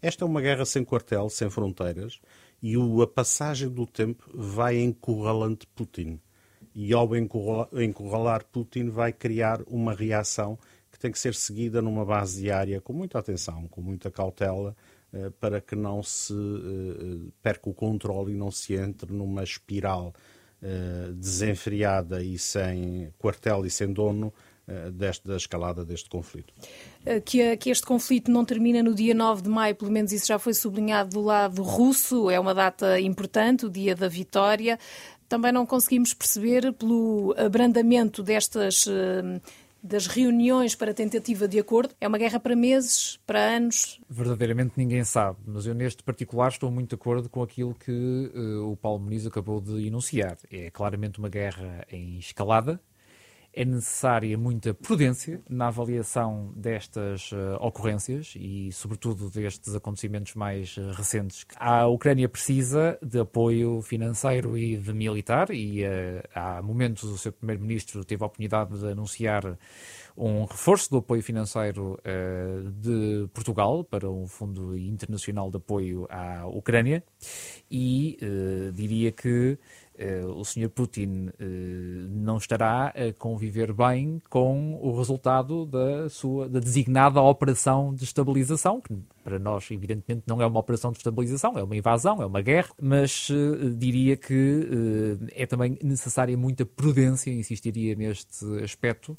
Esta 0.00 0.24
é 0.24 0.26
uma 0.26 0.40
guerra 0.40 0.64
sem 0.64 0.84
quartel, 0.84 1.28
sem 1.28 1.50
fronteiras, 1.50 2.20
e 2.62 2.74
a 2.76 3.06
passagem 3.06 3.68
do 3.68 3.86
tempo 3.86 4.24
vai 4.32 4.78
encurralando 4.78 5.66
Putin. 5.74 6.20
E 6.74 6.92
ao 6.92 7.08
encurralar 7.16 8.44
Putin 8.46 8.88
vai 8.88 9.12
criar 9.12 9.60
uma 9.66 9.92
reação 9.92 10.58
que 10.90 10.98
tem 10.98 11.10
que 11.10 11.18
ser 11.18 11.34
seguida 11.34 11.82
numa 11.82 12.04
base 12.04 12.40
diária 12.40 12.80
com 12.80 12.92
muita 12.92 13.18
atenção, 13.18 13.66
com 13.68 13.80
muita 13.80 14.10
cautela, 14.10 14.76
para 15.40 15.60
que 15.60 15.76
não 15.76 16.02
se 16.02 16.32
eh, 16.32 17.30
perca 17.42 17.68
o 17.70 17.74
controle 17.74 18.32
e 18.32 18.36
não 18.36 18.50
se 18.50 18.74
entre 18.74 19.12
numa 19.12 19.42
espiral 19.42 20.12
eh, 20.62 21.10
desenfreada 21.12 22.22
e 22.22 22.38
sem 22.38 23.12
quartel 23.18 23.64
e 23.66 23.70
sem 23.70 23.92
dono 23.92 24.32
desta, 24.94 25.28
da 25.28 25.36
escalada 25.36 25.84
deste 25.84 26.08
conflito. 26.08 26.54
Que, 27.26 27.54
que, 27.58 27.68
este 27.68 27.84
conflito 27.84 28.30
não 28.30 28.46
termina 28.46 28.82
no 28.82 28.94
dia 28.94 29.12
9 29.12 29.42
de 29.42 29.48
maio, 29.50 29.74
pelo 29.74 29.90
menos 29.90 30.10
isso 30.10 30.26
já 30.26 30.38
foi 30.38 30.54
sublinhado 30.54 31.10
do 31.10 31.20
lado 31.20 31.62
russo, 31.62 32.30
é 32.30 32.40
uma 32.40 32.54
data 32.54 32.98
importante, 32.98 33.66
o 33.66 33.70
dia 33.70 33.94
da 33.94 34.08
vitória. 34.08 34.78
Também 35.28 35.52
não 35.52 35.66
conseguimos 35.66 36.14
perceber, 36.14 36.72
pelo 36.72 37.34
abrandamento 37.36 38.22
destas 38.22 38.86
das 39.84 40.06
reuniões 40.06 40.74
para 40.74 40.94
tentativa 40.94 41.46
de 41.46 41.58
acordo. 41.58 41.94
É 42.00 42.08
uma 42.08 42.16
guerra 42.16 42.40
para 42.40 42.56
meses, 42.56 43.20
para 43.26 43.38
anos? 43.38 44.00
Verdadeiramente 44.08 44.72
ninguém 44.78 45.04
sabe, 45.04 45.38
mas 45.46 45.66
eu 45.66 45.74
neste 45.74 46.02
particular 46.02 46.48
estou 46.48 46.70
muito 46.70 46.88
de 46.88 46.94
acordo 46.94 47.28
com 47.28 47.42
aquilo 47.42 47.74
que 47.74 48.32
uh, 48.34 48.72
o 48.72 48.76
Paulo 48.76 49.00
Muniz 49.00 49.26
acabou 49.26 49.60
de 49.60 49.86
enunciar. 49.86 50.38
É 50.50 50.70
claramente 50.70 51.18
uma 51.18 51.28
guerra 51.28 51.86
em 51.92 52.18
escalada, 52.18 52.80
é 53.54 53.64
necessária 53.64 54.36
muita 54.36 54.74
prudência 54.74 55.40
na 55.48 55.68
avaliação 55.68 56.52
destas 56.56 57.30
uh, 57.32 57.56
ocorrências 57.60 58.34
e, 58.36 58.70
sobretudo, 58.72 59.30
destes 59.30 59.74
acontecimentos 59.74 60.34
mais 60.34 60.76
uh, 60.76 60.90
recentes. 60.90 61.46
A 61.56 61.86
Ucrânia 61.86 62.28
precisa 62.28 62.98
de 63.00 63.20
apoio 63.20 63.80
financeiro 63.82 64.58
e 64.58 64.76
de 64.76 64.92
militar, 64.92 65.50
e 65.50 65.84
uh, 65.84 65.88
há 66.34 66.60
momentos 66.62 67.04
o 67.04 67.16
seu 67.16 67.32
primeiro-ministro 67.32 68.04
teve 68.04 68.22
a 68.22 68.26
oportunidade 68.26 68.78
de 68.78 68.86
anunciar 68.88 69.56
um 70.16 70.44
reforço 70.44 70.90
do 70.90 70.98
apoio 70.98 71.22
financeiro 71.22 71.98
de 72.80 73.28
Portugal 73.34 73.82
para 73.82 74.08
um 74.08 74.28
Fundo 74.28 74.78
Internacional 74.78 75.50
de 75.50 75.56
Apoio 75.56 76.06
à 76.08 76.46
Ucrânia 76.46 77.02
e 77.68 78.16
diria 78.72 79.10
que 79.10 79.58
o 80.26 80.44
Sr. 80.44 80.68
Putin 80.68 81.28
uh, 81.28 82.08
não 82.10 82.36
estará 82.36 82.88
a 82.88 83.12
conviver 83.18 83.72
bem 83.72 84.20
com 84.28 84.78
o 84.82 84.96
resultado 84.96 85.64
da 85.66 86.08
sua 86.08 86.48
da 86.48 86.58
designada 86.58 87.20
operação 87.20 87.94
de 87.94 88.04
estabilização, 88.04 88.80
que 88.80 88.92
para 89.24 89.38
nós, 89.38 89.70
evidentemente, 89.70 90.24
não 90.26 90.42
é 90.42 90.46
uma 90.46 90.60
operação 90.60 90.92
de 90.92 90.98
estabilização, 90.98 91.56
é 91.58 91.62
uma 91.64 91.74
invasão, 91.74 92.20
é 92.20 92.26
uma 92.26 92.42
guerra, 92.42 92.70
mas 92.80 93.30
uh, 93.30 93.70
diria 93.74 94.16
que 94.16 95.18
é 95.32 95.46
também 95.46 95.78
necessária 95.82 96.36
muita 96.36 96.66
prudência, 96.66 97.30
insistiria 97.30 97.94
neste 97.94 98.44
aspecto, 98.62 99.16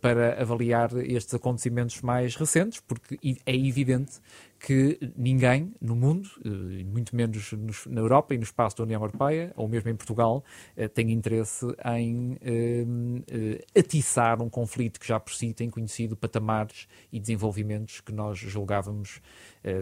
para 0.00 0.40
avaliar 0.42 0.90
estes 0.96 1.34
acontecimentos 1.34 2.02
mais 2.02 2.34
recentes, 2.34 2.80
porque 2.80 3.18
é 3.46 3.54
evidente 3.54 4.14
que 4.58 4.98
ninguém 5.14 5.74
no 5.80 5.94
mundo, 5.94 6.28
muito 6.86 7.14
menos 7.14 7.52
na 7.86 8.00
Europa 8.00 8.34
e 8.34 8.38
no 8.38 8.44
espaço 8.44 8.78
da 8.78 8.84
União 8.84 9.02
Europeia, 9.02 9.52
ou 9.56 9.68
mesmo 9.68 9.90
em 9.90 9.94
Portugal, 9.94 10.42
tem 10.94 11.12
interesse 11.12 11.66
em 11.94 12.38
atiçar 13.78 14.40
um 14.40 14.48
conflito 14.48 14.98
que 14.98 15.06
já 15.06 15.20
por 15.20 15.34
si 15.34 15.52
tem 15.52 15.68
conhecido 15.68 16.16
patamares 16.16 16.88
e 17.12 17.20
desenvolvimentos 17.20 18.00
que 18.00 18.12
nós 18.12 18.38
julgávamos 18.38 19.20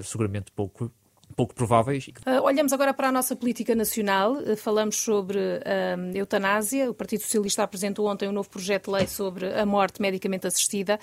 seguramente 0.03 0.51
pouco 0.53 0.91
pouco 1.33 1.55
prováveis. 1.55 2.09
Uh, 2.09 2.43
olhamos 2.43 2.73
agora 2.73 2.95
para 2.95 3.09
a 3.09 3.13
nossa 3.13 3.35
política 3.35 3.75
nacional. 3.75 4.35
Uh, 4.35 4.57
falamos 4.57 4.97
sobre 4.97 5.39
a 5.65 6.17
eutanásia. 6.17 6.91
O 6.91 6.95
Partido 6.95 7.23
Socialista 7.23 7.63
apresentou 7.63 8.07
ontem 8.07 8.29
um 8.29 8.33
novo 8.33 8.49
projeto 8.49 8.87
de 8.87 8.97
lei 8.97 9.07
sobre 9.07 9.53
a 9.53 9.67
morte 9.67 10.01
medicamente 10.01 10.47
assistida, 10.47 11.01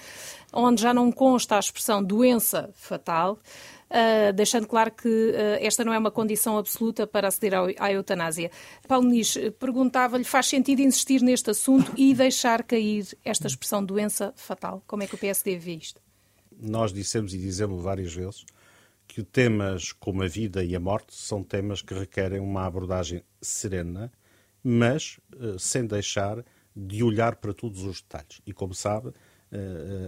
onde 0.54 0.82
já 0.82 0.94
não 0.94 1.12
consta 1.12 1.56
a 1.56 1.60
expressão 1.60 2.04
doença 2.04 2.70
fatal. 2.75 3.38
Uh, 3.89 4.32
deixando 4.34 4.68
claro 4.68 4.92
que 4.92 5.08
uh, 5.08 5.58
esta 5.60 5.84
não 5.84 5.92
é 5.92 5.98
uma 5.98 6.12
condição 6.12 6.60
absoluta 6.60 7.08
para 7.08 7.28
aceder 7.28 7.56
ao, 7.56 7.68
à 7.80 7.92
eutanásia. 7.92 8.51
Paulo 8.88 9.08
Nis, 9.08 9.36
perguntava-lhe, 9.60 10.24
faz 10.24 10.46
sentido 10.46 10.82
insistir 10.82 11.24
neste 11.24 11.50
assunto 11.50 11.92
e 11.98 12.13
deixar 12.13 12.62
cair 12.62 13.08
esta 13.25 13.48
expressão 13.48 13.84
doença 13.84 14.32
fatal? 14.36 14.84
Como 14.86 15.01
é 15.01 15.08
que 15.08 15.16
o 15.16 15.18
PSD 15.18 15.58
vê 15.58 15.74
isto? 15.74 16.09
Nós 16.60 16.92
dissemos 16.92 17.34
e 17.34 17.38
dizemos 17.38 17.82
várias 17.82 18.13
vezes 18.13 18.46
que 19.10 19.24
temas 19.24 19.92
como 19.92 20.22
a 20.22 20.28
vida 20.28 20.63
e 20.63 20.75
a 20.75 20.80
morte 20.80 21.16
são 21.16 21.44
temas 21.44 21.82
que 21.82 21.96
requerem 21.96 22.39
uma 22.39 22.66
abordagem 22.66 23.24
serena, 23.42 24.12
mas 24.63 25.20
uh, 25.36 25.58
sem 25.58 25.86
deixar 25.86 26.46
de 26.75 27.04
olhar 27.04 27.38
para 27.38 27.51
todos 27.51 27.82
os 27.84 28.01
detalhes. 28.01 28.39
E 28.46 28.54
como 28.54 28.74
sabe, 28.74 29.08
uh, 29.08 29.13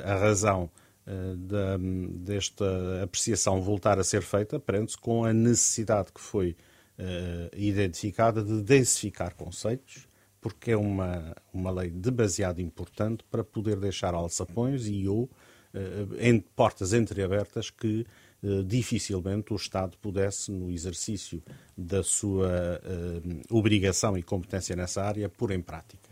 a 0.05 0.15
razão 0.15 0.69
uh, 1.07 1.35
da, 1.35 1.77
desta 1.77 3.03
apreciação 3.03 3.59
voltar 3.59 3.97
a 3.97 4.03
ser 4.03 4.21
feita 4.21 4.59
prende-se 4.59 4.97
com 4.97 5.25
a 5.25 5.33
necessidade 5.33 6.11
que 6.13 6.21
foi 6.21 6.55
identificada 7.57 8.43
de 8.43 8.61
densificar 8.61 9.33
conceitos, 9.33 10.07
porque 10.39 10.69
é 10.69 10.77
uma, 10.77 11.35
uma 11.51 11.71
lei 11.71 11.89
demasiado 11.89 12.61
importante 12.61 13.23
para 13.23 13.43
poder 13.43 13.79
deixar 13.79 14.13
alçapões 14.13 14.85
e 14.85 15.07
ou 15.07 15.27
em 16.19 16.39
portas 16.39 16.93
entreabertas 16.93 17.69
que 17.69 18.05
eh, 18.43 18.63
dificilmente 18.65 19.53
o 19.53 19.55
Estado 19.55 19.95
pudesse, 19.99 20.51
no 20.51 20.71
exercício 20.71 21.43
da 21.77 22.01
sua 22.01 22.81
uh, 22.83 23.55
obrigação 23.55 24.17
e 24.17 24.23
competência 24.23 24.75
nessa 24.75 25.03
área, 25.03 25.29
pôr 25.29 25.51
em 25.51 25.61
prática. 25.61 26.09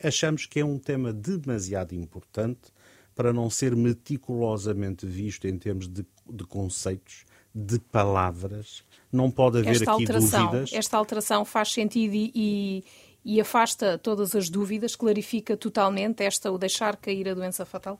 Achamos 0.00 0.46
que 0.46 0.60
é 0.60 0.64
um 0.64 0.78
tema 0.78 1.12
demasiado 1.12 1.92
importante 1.92 2.72
para 3.16 3.32
não 3.32 3.50
ser 3.50 3.74
meticulosamente 3.74 5.04
visto 5.06 5.48
em 5.48 5.58
termos 5.58 5.88
de, 5.88 6.06
de 6.28 6.44
conceitos, 6.44 7.24
de 7.52 7.80
palavras. 7.80 8.84
Não 9.10 9.28
pode 9.28 9.58
haver 9.58 9.72
esta 9.72 9.92
aqui 9.92 10.02
alteração, 10.02 10.46
dúvidas. 10.46 10.72
Esta 10.72 10.96
alteração 10.96 11.44
faz 11.44 11.72
sentido 11.72 12.14
e, 12.14 12.84
e 13.24 13.40
afasta 13.40 13.98
todas 13.98 14.36
as 14.36 14.48
dúvidas, 14.48 14.94
clarifica 14.94 15.56
totalmente 15.56 16.22
esta, 16.22 16.50
o 16.52 16.56
deixar 16.56 16.96
cair 16.96 17.28
a 17.28 17.34
doença 17.34 17.66
fatal? 17.66 17.98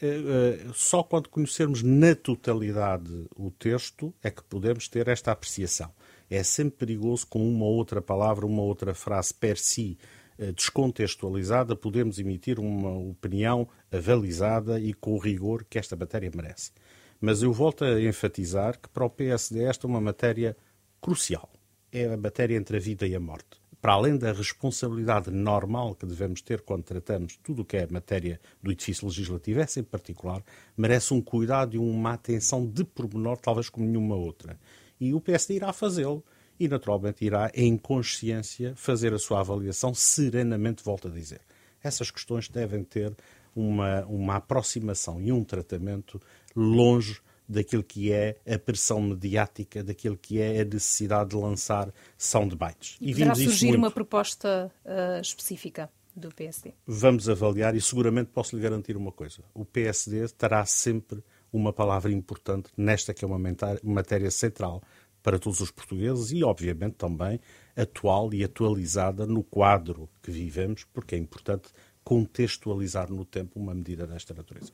Eh, 0.00 0.06
eh, 0.06 0.66
só 0.74 1.02
quando 1.02 1.28
conhecermos 1.28 1.82
na 1.82 2.14
totalidade 2.14 3.26
o 3.36 3.50
texto 3.50 4.12
é 4.22 4.30
que 4.30 4.42
podemos 4.44 4.88
ter 4.88 5.08
esta 5.08 5.32
apreciação. 5.32 5.90
É 6.28 6.42
sempre 6.42 6.78
perigoso 6.78 7.26
com 7.26 7.46
uma 7.48 7.64
outra 7.64 8.02
palavra, 8.02 8.46
uma 8.46 8.62
outra 8.62 8.94
frase 8.94 9.32
per 9.32 9.56
si 9.56 9.98
eh, 10.38 10.52
descontextualizada, 10.52 11.76
podemos 11.76 12.18
emitir 12.18 12.58
uma 12.58 12.90
opinião 12.90 13.68
avalizada 13.92 14.80
e 14.80 14.92
com 14.92 15.14
o 15.14 15.18
rigor 15.18 15.64
que 15.64 15.78
esta 15.78 15.96
matéria 15.96 16.30
merece. 16.34 16.72
Mas 17.20 17.42
eu 17.42 17.52
volto 17.52 17.84
a 17.84 18.00
enfatizar 18.02 18.78
que 18.78 18.88
para 18.88 19.04
o 19.04 19.10
PSD 19.10 19.64
esta 19.64 19.86
é 19.86 19.88
uma 19.88 20.00
matéria 20.00 20.56
crucial. 21.00 21.48
É 21.92 22.12
a 22.12 22.16
matéria 22.16 22.56
entre 22.56 22.76
a 22.76 22.80
vida 22.80 23.06
e 23.06 23.14
a 23.14 23.20
morte 23.20 23.63
para 23.84 23.92
além 23.92 24.16
da 24.16 24.32
responsabilidade 24.32 25.30
normal 25.30 25.94
que 25.94 26.06
devemos 26.06 26.40
ter 26.40 26.62
quando 26.62 26.84
tratamos 26.84 27.36
tudo 27.42 27.60
o 27.60 27.64
que 27.66 27.76
é 27.76 27.86
matéria 27.86 28.40
do 28.62 28.72
edifício 28.72 29.06
legislativo, 29.06 29.60
essa 29.60 29.78
em 29.78 29.82
particular, 29.82 30.42
merece 30.74 31.12
um 31.12 31.20
cuidado 31.20 31.76
e 31.76 31.78
uma 31.78 32.14
atenção 32.14 32.66
de 32.66 32.82
pormenor, 32.82 33.36
talvez 33.36 33.68
como 33.68 33.84
nenhuma 33.84 34.14
outra. 34.14 34.58
E 34.98 35.12
o 35.12 35.20
PSD 35.20 35.56
irá 35.56 35.70
fazê-lo 35.70 36.24
e, 36.58 36.66
naturalmente, 36.66 37.26
irá, 37.26 37.50
em 37.54 37.76
consciência, 37.76 38.72
fazer 38.74 39.12
a 39.12 39.18
sua 39.18 39.40
avaliação 39.40 39.92
serenamente, 39.92 40.82
volto 40.82 41.08
a 41.08 41.10
dizer. 41.10 41.42
Essas 41.82 42.10
questões 42.10 42.48
devem 42.48 42.82
ter 42.82 43.14
uma, 43.54 44.02
uma 44.06 44.36
aproximação 44.36 45.20
e 45.20 45.30
um 45.30 45.44
tratamento 45.44 46.18
longe 46.56 47.20
daquilo 47.48 47.82
que 47.82 48.12
é 48.12 48.36
a 48.46 48.58
pressão 48.58 49.00
mediática, 49.00 49.82
daquilo 49.82 50.16
que 50.16 50.40
é 50.40 50.60
a 50.60 50.64
necessidade 50.64 51.30
de 51.30 51.36
lançar 51.36 51.92
soundbites. 52.16 52.96
E, 53.00 53.10
e 53.10 53.12
vimos 53.12 53.38
surgir 53.38 53.66
muito. 53.68 53.78
uma 53.78 53.90
proposta 53.90 54.72
uh, 54.84 55.20
específica 55.20 55.90
do 56.14 56.28
PSD? 56.28 56.72
Vamos 56.86 57.28
avaliar 57.28 57.74
e 57.74 57.80
seguramente 57.80 58.30
posso 58.30 58.56
lhe 58.56 58.62
garantir 58.62 58.96
uma 58.96 59.12
coisa. 59.12 59.42
O 59.52 59.64
PSD 59.64 60.28
terá 60.28 60.64
sempre 60.64 61.22
uma 61.52 61.72
palavra 61.72 62.10
importante 62.12 62.70
nesta 62.76 63.12
que 63.12 63.24
é 63.24 63.28
uma 63.28 63.40
matéria 63.82 64.30
central 64.30 64.82
para 65.22 65.38
todos 65.38 65.60
os 65.60 65.70
portugueses 65.70 66.32
e, 66.32 66.44
obviamente, 66.44 66.96
também 66.96 67.40
atual 67.74 68.32
e 68.34 68.44
atualizada 68.44 69.26
no 69.26 69.42
quadro 69.42 70.08
que 70.22 70.30
vivemos, 70.30 70.84
porque 70.92 71.14
é 71.14 71.18
importante 71.18 71.70
contextualizar 72.04 73.10
no 73.10 73.24
tempo 73.24 73.58
uma 73.58 73.74
medida 73.74 74.06
desta 74.06 74.34
natureza. 74.34 74.70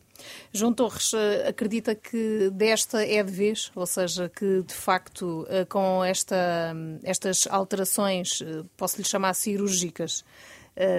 João 0.52 0.74
Torres, 0.74 1.14
eh, 1.14 1.48
acredita 1.48 1.94
que 1.94 2.50
desta 2.50 3.06
é 3.06 3.22
de 3.22 3.30
vez, 3.30 3.70
ou 3.74 3.86
seja, 3.86 4.28
que 4.28 4.62
de 4.62 4.74
facto 4.74 5.46
eh, 5.48 5.64
com 5.64 6.04
esta, 6.04 6.74
estas 7.04 7.46
alterações, 7.46 8.42
eh, 8.42 8.64
posso 8.76 8.98
lhe 8.98 9.04
chamar 9.04 9.34
cirúrgicas, 9.34 10.24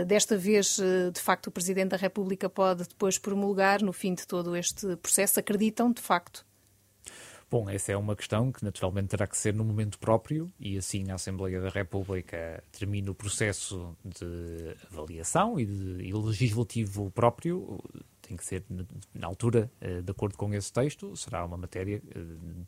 desta 0.05 0.37
vez, 0.37 0.77
de 1.11 1.19
facto, 1.19 1.47
o 1.47 1.51
Presidente 1.51 1.91
da 1.91 1.97
República 1.97 2.47
pode 2.47 2.83
depois 2.87 3.17
promulgar 3.17 3.81
no 3.81 3.91
fim 3.91 4.13
de 4.13 4.27
todo 4.27 4.55
este 4.55 4.95
processo? 4.97 5.39
Acreditam, 5.39 5.91
de 5.91 6.01
facto? 6.01 6.45
Bom, 7.51 7.69
essa 7.69 7.91
é 7.91 7.97
uma 7.97 8.15
questão 8.15 8.49
que 8.49 8.63
naturalmente 8.63 9.09
terá 9.09 9.27
que 9.27 9.37
ser 9.37 9.53
no 9.53 9.65
momento 9.65 9.99
próprio 9.99 10.49
e 10.57 10.77
assim 10.77 11.11
a 11.11 11.15
Assembleia 11.15 11.59
da 11.59 11.67
República 11.67 12.63
termina 12.71 13.11
o 13.11 13.13
processo 13.13 13.93
de 14.05 14.73
avaliação 14.89 15.59
e, 15.59 15.65
de, 15.65 16.01
e 16.01 16.13
legislativo 16.13 17.11
próprio 17.11 17.77
tem 18.31 18.37
que 18.37 18.45
ser 18.45 18.63
na 19.13 19.27
altura, 19.27 19.69
eh, 19.81 20.01
de 20.01 20.11
acordo 20.11 20.37
com 20.37 20.53
esse 20.53 20.71
texto, 20.71 21.15
será 21.15 21.45
uma 21.45 21.57
matéria 21.57 22.01
eh, 22.15 22.19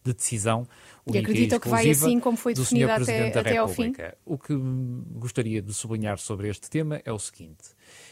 de 0.03 0.13
decisão 0.13 0.67
única 1.05 1.19
e 1.19 1.21
acredita 1.21 1.59
que 1.59 1.69
vai 1.69 1.89
assim 1.89 2.19
como 2.19 2.35
foi 2.35 2.53
definida 2.53 2.95
até, 2.95 3.27
até 3.27 3.57
ao 3.57 3.67
fim? 3.67 3.93
O 4.25 4.37
que 4.37 4.53
gostaria 5.13 5.61
de 5.61 5.73
sublinhar 5.73 6.17
sobre 6.17 6.49
este 6.49 6.69
tema 6.69 7.01
é 7.05 7.11
o 7.11 7.19
seguinte. 7.19 7.69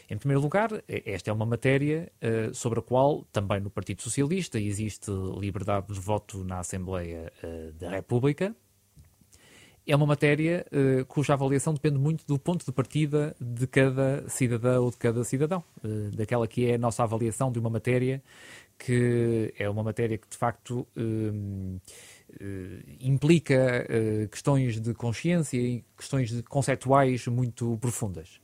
Em 0.08 0.16
primeiro 0.16 0.40
lugar, 0.40 0.70
esta 0.88 1.30
é 1.30 1.32
uma 1.32 1.46
matéria 1.46 2.10
uh, 2.22 2.54
sobre 2.54 2.78
a 2.78 2.82
qual, 2.82 3.24
também 3.32 3.60
no 3.60 3.70
Partido 3.70 4.02
Socialista, 4.02 4.58
existe 4.58 5.10
liberdade 5.38 5.92
de 5.92 6.00
voto 6.00 6.44
na 6.44 6.58
Assembleia 6.60 7.32
uh, 7.42 7.72
da 7.72 7.90
República, 7.90 8.54
é 9.86 9.96
uma 9.96 10.06
matéria 10.06 10.64
uh, 10.72 11.04
cuja 11.06 11.34
avaliação 11.34 11.74
depende 11.74 11.98
muito 11.98 12.24
do 12.26 12.38
ponto 12.38 12.64
de 12.64 12.72
partida 12.72 13.34
de 13.40 13.66
cada 13.66 14.28
cidadão 14.28 14.84
ou 14.84 14.90
de 14.90 14.96
cada 14.96 15.24
cidadão, 15.24 15.62
uh, 15.84 16.10
daquela 16.16 16.46
que 16.46 16.66
é 16.66 16.74
a 16.74 16.78
nossa 16.78 17.02
avaliação 17.02 17.50
de 17.50 17.58
uma 17.58 17.70
matéria 17.70 18.22
que 18.78 19.52
é 19.56 19.68
uma 19.68 19.82
matéria 19.82 20.18
que 20.18 20.28
de 20.28 20.36
facto 20.36 20.86
uh, 20.96 21.80
implica 23.00 23.86
questões 24.30 24.80
de 24.80 24.94
consciência 24.94 25.56
e 25.56 25.84
questões 25.96 26.40
conceituais 26.48 27.26
muito 27.26 27.76
profundas. 27.78 28.40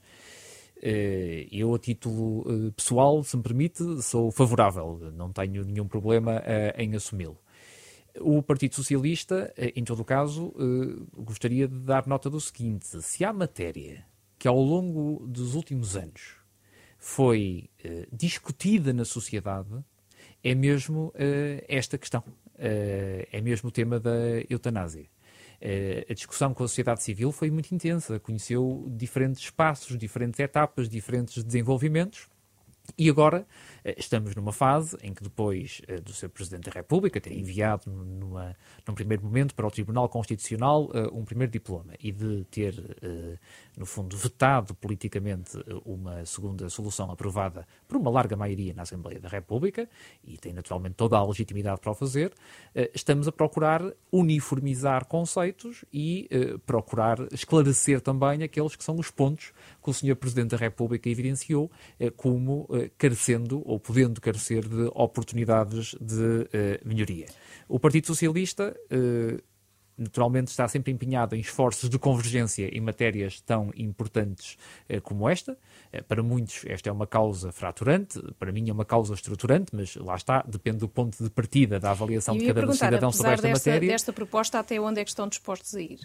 Eu, 1.50 1.74
a 1.74 1.78
título 1.78 2.72
pessoal, 2.76 3.24
se 3.24 3.34
me 3.36 3.42
permite, 3.42 4.02
sou 4.02 4.30
favorável, 4.30 5.10
não 5.16 5.32
tenho 5.32 5.64
nenhum 5.64 5.88
problema 5.88 6.42
em 6.76 6.94
assumi-lo. 6.94 7.38
O 8.20 8.42
Partido 8.42 8.74
Socialista, 8.74 9.52
eh, 9.56 9.72
em 9.76 9.84
todo 9.84 10.00
o 10.00 10.04
caso, 10.04 10.54
eh, 10.58 11.22
gostaria 11.22 11.68
de 11.68 11.78
dar 11.80 12.06
nota 12.06 12.30
do 12.30 12.40
seguinte: 12.40 13.02
se 13.02 13.24
há 13.24 13.32
matéria 13.32 14.04
que 14.38 14.46
ao 14.46 14.60
longo 14.60 15.26
dos 15.26 15.54
últimos 15.54 15.96
anos 15.96 16.36
foi 16.98 17.70
eh, 17.82 18.06
discutida 18.12 18.92
na 18.92 19.04
sociedade, 19.04 19.84
é 20.42 20.54
mesmo 20.54 21.12
esta 21.68 21.98
questão. 21.98 22.22
é 22.56 23.40
mesmo 23.40 23.68
o 23.68 23.72
tema 23.72 24.00
da 24.00 24.14
eutanásia. 24.48 25.06
a 26.08 26.14
discussão 26.14 26.54
com 26.54 26.64
a 26.64 26.68
sociedade 26.68 27.02
civil 27.02 27.32
foi 27.32 27.50
muito 27.50 27.72
intensa, 27.74 28.20
conheceu 28.20 28.86
diferentes 28.88 29.42
espaços, 29.42 29.98
diferentes 29.98 30.38
etapas, 30.40 30.88
diferentes 30.88 31.42
desenvolvimentos. 31.42 32.28
E 32.96 33.08
agora 33.10 33.46
eh, 33.84 33.94
estamos 33.98 34.34
numa 34.34 34.52
fase 34.52 34.96
em 35.02 35.12
que, 35.12 35.22
depois 35.22 35.82
eh, 35.86 36.00
do 36.00 36.12
seu 36.12 36.28
Presidente 36.30 36.70
da 36.70 36.72
República 36.72 37.20
ter 37.20 37.32
enviado 37.32 37.90
numa, 37.90 38.56
num 38.86 38.94
primeiro 38.94 39.22
momento 39.22 39.54
para 39.54 39.66
o 39.66 39.70
Tribunal 39.70 40.08
Constitucional 40.08 40.90
eh, 40.94 41.08
um 41.12 41.24
primeiro 41.24 41.52
diploma 41.52 41.92
e 42.00 42.10
de 42.12 42.44
ter, 42.44 42.74
no 43.76 43.84
fundo, 43.84 44.16
vetado 44.16 44.74
politicamente 44.74 45.58
uma 45.84 46.24
segunda 46.24 46.68
solução 46.68 47.10
aprovada 47.10 47.66
por 47.86 47.96
uma 47.96 48.10
larga 48.10 48.36
maioria 48.36 48.72
na 48.74 48.82
Assembleia 48.82 49.20
da 49.20 49.28
República, 49.28 49.88
e 50.24 50.36
tem 50.36 50.52
naturalmente 50.52 50.94
toda 50.94 51.16
a 51.16 51.26
legitimidade 51.26 51.80
para 51.80 51.90
o 51.90 51.94
fazer, 51.94 52.32
estamos 52.94 53.26
a 53.28 53.32
procurar 53.32 53.82
uniformizar 54.12 55.06
conceitos 55.06 55.84
e 55.92 56.28
procurar 56.66 57.18
esclarecer 57.32 58.00
também 58.00 58.42
aqueles 58.42 58.76
que 58.76 58.84
são 58.84 58.96
os 58.96 59.10
pontos 59.10 59.52
que 59.88 59.90
o 59.90 59.94
Sr. 59.94 60.16
Presidente 60.16 60.50
da 60.50 60.56
República 60.56 61.08
evidenciou 61.08 61.70
como 62.16 62.68
carecendo 62.96 63.62
ou 63.64 63.80
podendo 63.80 64.20
carecer 64.20 64.66
de 64.68 64.90
oportunidades 64.94 65.94
de 66.00 66.14
uh, 66.14 66.48
melhoria. 66.84 67.26
O 67.68 67.78
Partido 67.80 68.06
Socialista 68.06 68.74
naturalmente 69.98 70.48
está 70.48 70.66
sempre 70.68 70.92
empenhado 70.92 71.34
em 71.34 71.40
esforços 71.40 71.90
de 71.90 71.98
convergência 71.98 72.68
em 72.72 72.80
matérias 72.80 73.40
tão 73.40 73.70
importantes 73.76 74.56
eh, 74.88 75.00
como 75.00 75.28
esta. 75.28 75.58
Eh, 75.92 76.00
para 76.00 76.22
muitos 76.22 76.64
esta 76.66 76.88
é 76.88 76.92
uma 76.92 77.06
causa 77.06 77.50
fraturante, 77.50 78.20
para 78.38 78.52
mim 78.52 78.70
é 78.70 78.72
uma 78.72 78.84
causa 78.84 79.12
estruturante, 79.14 79.74
mas 79.74 79.96
lá 79.96 80.14
está, 80.14 80.44
depende 80.46 80.78
do 80.78 80.88
ponto 80.88 81.22
de 81.22 81.28
partida 81.28 81.80
da 81.80 81.90
avaliação 81.90 82.36
de 82.36 82.46
cada 82.46 82.72
cidadão 82.72 83.10
sobre 83.10 83.32
esta 83.32 83.48
desta, 83.48 83.70
matéria. 83.70 83.88
desta 83.90 84.12
proposta, 84.12 84.58
até 84.60 84.80
onde 84.80 85.00
é 85.00 85.04
que 85.04 85.10
estão 85.10 85.26
dispostos 85.26 85.74
a 85.74 85.80
ir? 85.80 85.98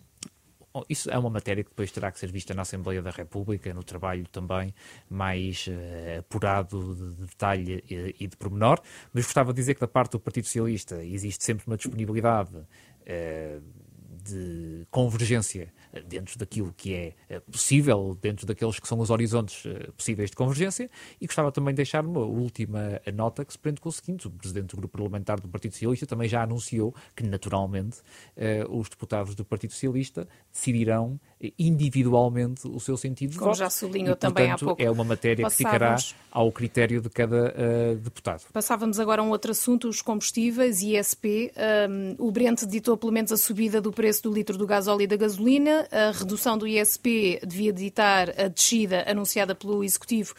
Isso 0.89 1.09
é 1.11 1.17
uma 1.17 1.29
matéria 1.29 1.63
que 1.63 1.69
depois 1.69 1.91
terá 1.91 2.11
que 2.11 2.19
ser 2.19 2.31
vista 2.31 2.53
na 2.53 2.63
Assembleia 2.63 3.01
da 3.01 3.11
República, 3.11 3.71
no 3.73 3.83
trabalho 3.83 4.27
também 4.27 4.73
mais 5.07 5.67
uh, 5.67 6.19
apurado 6.19 6.95
de 6.95 7.27
detalhe 7.27 7.83
e, 7.89 8.15
e 8.19 8.27
de 8.27 8.35
pormenor, 8.35 8.81
mas 9.13 9.25
gostava 9.25 9.53
de 9.53 9.57
dizer 9.57 9.75
que 9.75 9.81
da 9.81 9.87
parte 9.87 10.13
do 10.13 10.19
Partido 10.19 10.45
Socialista 10.45 11.03
existe 11.03 11.43
sempre 11.43 11.67
uma 11.67 11.77
disponibilidade 11.77 12.55
uh, 12.55 13.82
de 14.23 14.85
convergência 14.89 15.73
dentro 16.07 16.37
daquilo 16.39 16.73
que 16.75 16.93
é 16.93 17.15
eh, 17.29 17.39
possível, 17.39 18.17
dentro 18.19 18.45
daqueles 18.45 18.79
que 18.79 18.87
são 18.87 18.99
os 18.99 19.09
horizontes 19.09 19.65
eh, 19.65 19.91
possíveis 19.95 20.29
de 20.29 20.35
convergência, 20.35 20.89
e 21.21 21.25
gostava 21.27 21.51
também 21.51 21.73
de 21.73 21.77
deixar 21.77 22.05
uma 22.05 22.21
última 22.21 23.01
nota 23.13 23.45
que 23.45 23.53
se 23.53 23.59
prende 23.59 23.79
com 23.79 23.89
o 23.89 23.91
seguinte: 23.91 24.27
o 24.27 24.31
Presidente 24.31 24.71
do 24.71 24.77
Grupo 24.77 24.97
Parlamentar 24.97 25.39
do 25.39 25.47
Partido 25.47 25.73
Socialista 25.73 26.07
também 26.07 26.27
já 26.27 26.41
anunciou 26.43 26.95
que, 27.15 27.23
naturalmente, 27.23 28.01
eh, 28.35 28.65
os 28.69 28.89
deputados 28.89 29.35
do 29.35 29.45
Partido 29.45 29.73
Socialista 29.73 30.27
decidirão 30.51 31.19
individualmente 31.57 32.67
o 32.67 32.79
seu 32.79 32.95
sentido 32.95 33.31
de 33.31 33.37
Como 33.37 33.51
voto. 33.51 33.59
já 33.59 33.69
sublinhou 33.69 34.15
também 34.15 34.51
há 34.51 34.57
pouco. 34.57 34.81
É 34.81 34.89
uma 34.89 35.03
matéria 35.03 35.45
que 35.47 35.55
ficará 35.55 35.95
ao 36.31 36.51
critério 36.51 37.01
de 37.01 37.09
cada 37.09 37.53
uh, 37.53 37.95
deputado. 37.95 38.43
Passávamos 38.51 38.99
agora 38.99 39.21
a 39.21 39.25
um 39.25 39.29
outro 39.29 39.51
assunto, 39.51 39.87
os 39.87 40.01
combustíveis, 40.01 40.81
ISP. 40.81 41.51
Um, 41.89 42.15
o 42.17 42.31
Brent 42.31 42.63
ditou 42.65 42.95
pelo 42.97 43.11
menos 43.11 43.31
a 43.31 43.37
subida 43.37 43.81
do 43.81 43.91
preço 43.91 44.23
do 44.23 44.33
litro 44.33 44.57
do 44.57 44.65
gasóleo 44.65 45.01
e 45.03 45.07
da 45.07 45.15
gasolina. 45.15 45.87
A 45.91 46.11
redução 46.11 46.57
do 46.57 46.67
ISP 46.67 47.39
devia 47.45 47.73
ditar 47.73 48.29
a 48.39 48.47
descida 48.47 49.03
anunciada 49.07 49.55
pelo 49.55 49.83
Executivo 49.83 50.33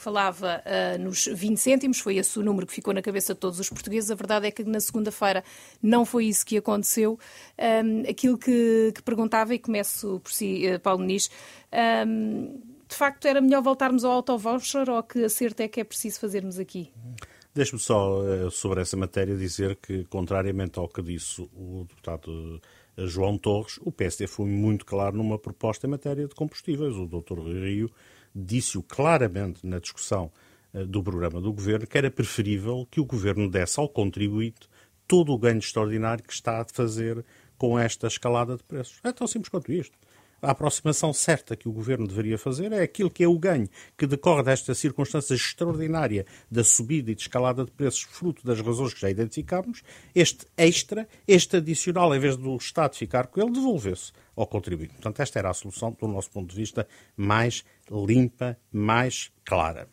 falava 0.00 0.62
uh, 0.64 1.02
nos 1.02 1.26
20 1.26 1.58
cêntimos, 1.58 2.00
foi 2.00 2.16
esse 2.16 2.38
o 2.38 2.42
número 2.42 2.66
que 2.66 2.72
ficou 2.72 2.94
na 2.94 3.02
cabeça 3.02 3.34
de 3.34 3.40
todos 3.40 3.60
os 3.60 3.68
portugueses. 3.68 4.10
A 4.10 4.14
verdade 4.14 4.46
é 4.46 4.50
que 4.50 4.64
na 4.64 4.80
segunda-feira 4.80 5.44
não 5.82 6.06
foi 6.06 6.26
isso 6.26 6.44
que 6.44 6.56
aconteceu. 6.56 7.18
Um, 7.58 8.08
aquilo 8.08 8.38
que, 8.38 8.92
que, 8.94 9.02
perguntava, 9.02 9.54
e 9.54 9.58
começo 9.58 10.18
por 10.20 10.32
si, 10.32 10.64
uh, 10.66 10.80
Paulo 10.80 11.04
Nis, 11.04 11.30
um, 12.06 12.60
de 12.88 12.96
facto 12.96 13.26
era 13.26 13.40
melhor 13.40 13.62
voltarmos 13.62 14.04
ao 14.04 14.12
auto-voucher 14.12 14.88
ou 14.88 15.02
que 15.02 15.22
acerto 15.22 15.62
é 15.62 15.68
que 15.68 15.80
é 15.80 15.84
preciso 15.84 16.18
fazermos 16.18 16.58
aqui? 16.58 16.90
Deixe-me 17.54 17.80
só, 17.80 18.20
uh, 18.20 18.50
sobre 18.50 18.80
essa 18.80 18.96
matéria, 18.96 19.36
dizer 19.36 19.76
que, 19.76 20.04
contrariamente 20.04 20.78
ao 20.78 20.88
que 20.88 21.02
disse 21.02 21.42
o 21.54 21.84
deputado 21.86 22.60
João 23.06 23.38
Torres, 23.38 23.78
o 23.82 23.90
PSD 23.90 24.26
foi 24.26 24.46
muito 24.46 24.84
claro 24.84 25.16
numa 25.16 25.38
proposta 25.38 25.86
em 25.86 25.90
matéria 25.90 26.26
de 26.26 26.34
combustíveis. 26.34 26.94
O 26.96 27.06
Dr. 27.06 27.40
Rio 27.40 27.90
disse-o 28.34 28.82
claramente 28.82 29.66
na 29.66 29.78
discussão 29.78 30.30
uh, 30.72 30.86
do 30.86 31.02
programa 31.02 31.40
do 31.40 31.52
governo 31.52 31.86
que 31.86 31.98
era 31.98 32.10
preferível 32.10 32.86
que 32.90 33.00
o 33.00 33.04
governo 33.04 33.48
desse 33.48 33.78
ao 33.78 33.88
contribuinte 33.88 34.68
todo 35.06 35.32
o 35.32 35.38
ganho 35.38 35.58
extraordinário 35.58 36.22
que 36.22 36.32
está 36.32 36.60
a 36.60 36.66
fazer 36.72 37.24
com 37.58 37.78
esta 37.78 38.06
escalada 38.06 38.56
de 38.56 38.62
preços. 38.62 39.00
É 39.02 39.12
tão 39.12 39.26
simples 39.26 39.48
quanto 39.48 39.72
isto. 39.72 39.98
A 40.42 40.52
aproximação 40.52 41.12
certa 41.12 41.54
que 41.54 41.68
o 41.68 41.72
governo 41.72 42.06
deveria 42.06 42.38
fazer 42.38 42.72
é 42.72 42.82
aquilo 42.82 43.10
que 43.10 43.22
é 43.22 43.28
o 43.28 43.38
ganho 43.38 43.68
que 43.96 44.06
decorre 44.06 44.42
desta 44.42 44.74
circunstância 44.74 45.34
extraordinária 45.34 46.24
da 46.50 46.64
subida 46.64 47.10
e 47.10 47.14
de 47.14 47.22
escalada 47.22 47.64
de 47.64 47.70
preços, 47.70 48.02
fruto 48.02 48.44
das 48.46 48.60
razões 48.60 48.94
que 48.94 49.00
já 49.00 49.10
identificámos. 49.10 49.82
Este 50.14 50.46
extra, 50.56 51.06
este 51.28 51.58
adicional, 51.58 52.14
em 52.14 52.18
vez 52.18 52.36
do 52.36 52.56
Estado 52.56 52.96
ficar 52.96 53.26
com 53.26 53.40
ele, 53.40 53.52
devolvesse 53.52 54.12
ao 54.34 54.46
contribuinte. 54.46 54.94
Portanto, 54.94 55.20
esta 55.20 55.38
era 55.38 55.50
a 55.50 55.54
solução, 55.54 55.94
do 56.00 56.08
nosso 56.08 56.30
ponto 56.30 56.48
de 56.48 56.56
vista, 56.56 56.88
mais 57.14 57.62
limpa, 57.90 58.56
mais 58.72 59.30
clara. 59.44 59.88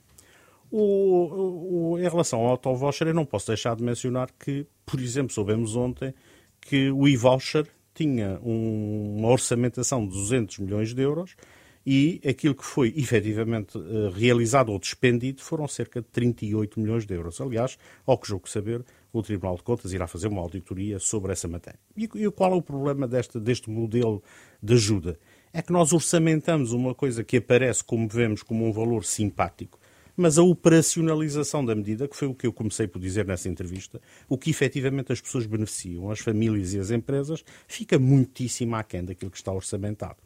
O, 0.72 1.92
o, 1.94 2.00
em 2.00 2.04
relação 2.04 2.40
ao 2.40 2.48
auto-voucher, 2.52 3.08
eu 3.08 3.14
não 3.14 3.26
posso 3.26 3.48
deixar 3.48 3.76
de 3.76 3.84
mencionar 3.84 4.30
que, 4.38 4.66
por 4.86 5.00
exemplo, 5.00 5.34
soubemos 5.34 5.76
ontem 5.76 6.14
que 6.62 6.90
o 6.92 7.08
e-voucher 7.08 7.68
tinha 7.98 8.40
um, 8.44 9.18
uma 9.18 9.30
orçamentação 9.30 10.08
de 10.08 10.14
200 10.14 10.60
milhões 10.60 10.94
de 10.94 11.02
euros 11.02 11.36
e 11.90 12.22
aquilo 12.28 12.54
que 12.54 12.66
foi 12.66 12.94
efetivamente 12.98 13.78
eh, 13.78 14.12
realizado 14.14 14.74
ou 14.74 14.78
despendido 14.78 15.42
foram 15.42 15.66
cerca 15.70 16.02
de 16.02 16.08
38 16.10 16.80
milhões 16.80 17.06
de 17.06 17.14
euros. 17.14 17.40
Aliás, 17.40 17.78
ao 18.06 18.18
que 18.18 18.28
julgo 18.28 18.50
saber, 18.50 18.84
o 19.14 19.24
Tribunal 19.24 19.56
de 19.56 19.64
Contas 19.64 19.94
irá 19.94 20.06
fazer 20.06 20.28
uma 20.28 20.42
auditoria 20.42 21.00
sobre 21.00 21.32
essa 21.32 21.48
matéria. 21.48 21.80
E, 21.96 22.04
e 22.04 22.30
qual 22.30 22.52
é 22.52 22.56
o 22.56 22.62
problema 22.62 23.08
deste, 23.08 23.40
deste 23.40 23.70
modelo 23.70 24.22
de 24.62 24.74
ajuda? 24.74 25.18
É 25.54 25.62
que 25.62 25.72
nós 25.72 25.94
orçamentamos 25.94 26.74
uma 26.74 26.94
coisa 26.94 27.24
que 27.24 27.38
aparece, 27.38 27.84
como 27.84 28.08
vemos, 28.08 28.44
como 28.44 28.68
um 28.68 28.72
valor 28.74 29.06
simpático, 29.06 29.77
mas 30.18 30.40
a 30.40 30.44
operacionalização 30.44 31.64
da 31.64 31.76
medida, 31.76 32.08
que 32.08 32.18
foi 32.18 32.28
o 32.28 32.34
que 32.34 32.48
eu 32.48 32.52
comecei 32.52 32.88
por 32.88 33.00
dizer 33.00 33.26
nessa 33.28 33.48
entrevista, 33.48 34.02
o 34.28 34.38
que 34.38 34.50
efetivamente 34.50 35.14
as 35.14 35.22
pessoas 35.22 35.46
beneficiam, 35.46 36.10
as 36.10 36.20
famílias 36.20 36.74
e 36.74 36.80
as 36.80 36.90
empresas, 36.90 37.46
fica 37.68 38.00
muitíssimo 38.00 38.76
aquém 38.76 39.06
daquilo 39.06 39.30
que 39.30 39.38
está 39.38 39.52
orçamentado. 39.52 40.18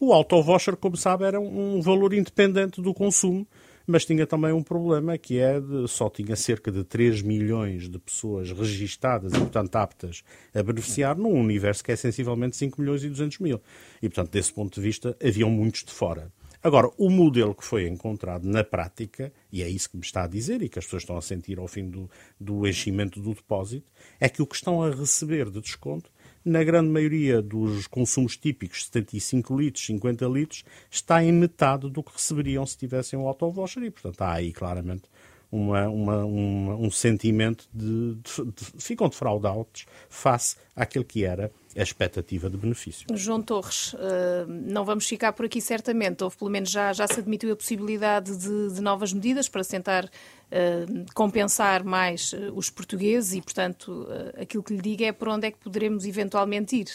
O 0.00 0.12
auto-voucher, 0.12 0.76
como 0.76 0.96
sabe, 0.96 1.24
era 1.24 1.38
um 1.38 1.80
valor 1.80 2.12
independente 2.12 2.82
do 2.82 2.92
consumo, 2.92 3.46
mas 3.86 4.04
tinha 4.04 4.26
também 4.26 4.52
um 4.52 4.62
problema 4.62 5.18
que 5.18 5.38
é 5.38 5.60
de, 5.60 5.86
só 5.88 6.08
tinha 6.08 6.34
cerca 6.36 6.70
de 6.70 6.84
3 6.84 7.22
milhões 7.22 7.88
de 7.88 7.98
pessoas 7.98 8.50
registadas 8.50 9.32
e, 9.32 9.38
portanto, 9.38 9.76
aptas 9.76 10.22
a 10.54 10.62
beneficiar 10.62 11.16
num 11.16 11.32
universo 11.32 11.84
que 11.84 11.92
é 11.92 11.96
sensivelmente 11.96 12.56
5 12.56 12.80
milhões 12.80 13.04
e 13.04 13.08
200 13.08 13.38
mil. 13.38 13.60
E, 14.00 14.08
portanto, 14.08 14.30
desse 14.30 14.52
ponto 14.52 14.74
de 14.74 14.80
vista, 14.80 15.16
haviam 15.22 15.50
muitos 15.50 15.84
de 15.84 15.92
fora. 15.92 16.32
Agora, 16.62 16.90
o 16.98 17.08
modelo 17.08 17.54
que 17.54 17.64
foi 17.64 17.88
encontrado 17.88 18.46
na 18.46 18.62
prática, 18.62 19.32
e 19.50 19.62
é 19.62 19.68
isso 19.68 19.88
que 19.88 19.96
me 19.96 20.02
está 20.02 20.24
a 20.24 20.28
dizer 20.28 20.60
e 20.60 20.68
que 20.68 20.78
as 20.78 20.84
pessoas 20.84 21.04
estão 21.04 21.16
a 21.16 21.22
sentir 21.22 21.58
ao 21.58 21.66
fim 21.66 21.88
do, 21.88 22.10
do 22.38 22.66
enchimento 22.68 23.18
do 23.18 23.34
depósito, 23.34 23.90
é 24.20 24.28
que 24.28 24.42
o 24.42 24.46
que 24.46 24.56
estão 24.56 24.82
a 24.82 24.90
receber 24.90 25.48
de 25.48 25.60
desconto, 25.60 26.10
na 26.44 26.62
grande 26.62 26.90
maioria 26.90 27.40
dos 27.40 27.86
consumos 27.86 28.36
típicos, 28.36 28.84
75 28.86 29.58
litros, 29.58 29.86
50 29.86 30.26
litros, 30.26 30.64
está 30.90 31.22
em 31.24 31.32
metade 31.32 31.88
do 31.88 32.02
que 32.02 32.12
receberiam 32.12 32.64
se 32.66 32.76
tivessem 32.76 33.18
um 33.18 33.26
auto-voucher. 33.26 33.82
E, 33.82 33.90
portanto, 33.90 34.20
há 34.22 34.34
aí 34.34 34.52
claramente 34.52 35.04
uma, 35.50 35.88
uma, 35.88 36.24
uma, 36.24 36.76
um 36.76 36.90
sentimento 36.90 37.68
de, 37.74 38.14
de, 38.14 38.44
de, 38.44 38.64
ficam 38.78 39.08
defraudados 39.08 39.86
face 40.08 40.56
àquele 40.76 41.04
que 41.04 41.24
era 41.24 41.50
a 41.76 41.82
expectativa 41.82 42.48
de 42.48 42.56
benefício. 42.56 43.06
João 43.14 43.42
Torres, 43.42 43.94
eh, 43.98 44.44
não 44.48 44.84
vamos 44.84 45.06
ficar 45.06 45.32
por 45.32 45.46
aqui 45.46 45.60
certamente. 45.60 46.22
Houve, 46.22 46.36
pelo 46.36 46.50
menos, 46.50 46.70
já, 46.70 46.92
já 46.92 47.06
se 47.06 47.20
admitiu 47.20 47.52
a 47.52 47.56
possibilidade 47.56 48.36
de, 48.36 48.74
de 48.74 48.80
novas 48.80 49.12
medidas 49.12 49.48
para 49.48 49.64
tentar 49.64 50.04
uh, 50.04 51.06
compensar 51.14 51.84
mais 51.84 52.32
eh, 52.32 52.50
os 52.52 52.70
portugueses 52.70 53.34
e, 53.34 53.42
portanto, 53.42 54.06
uh, 54.08 54.40
aquilo 54.40 54.62
que 54.62 54.74
lhe 54.74 54.82
digo 54.82 55.04
é 55.04 55.12
por 55.12 55.28
onde 55.28 55.46
é 55.46 55.50
que 55.50 55.58
poderemos 55.58 56.04
eventualmente 56.04 56.76
ir. 56.76 56.90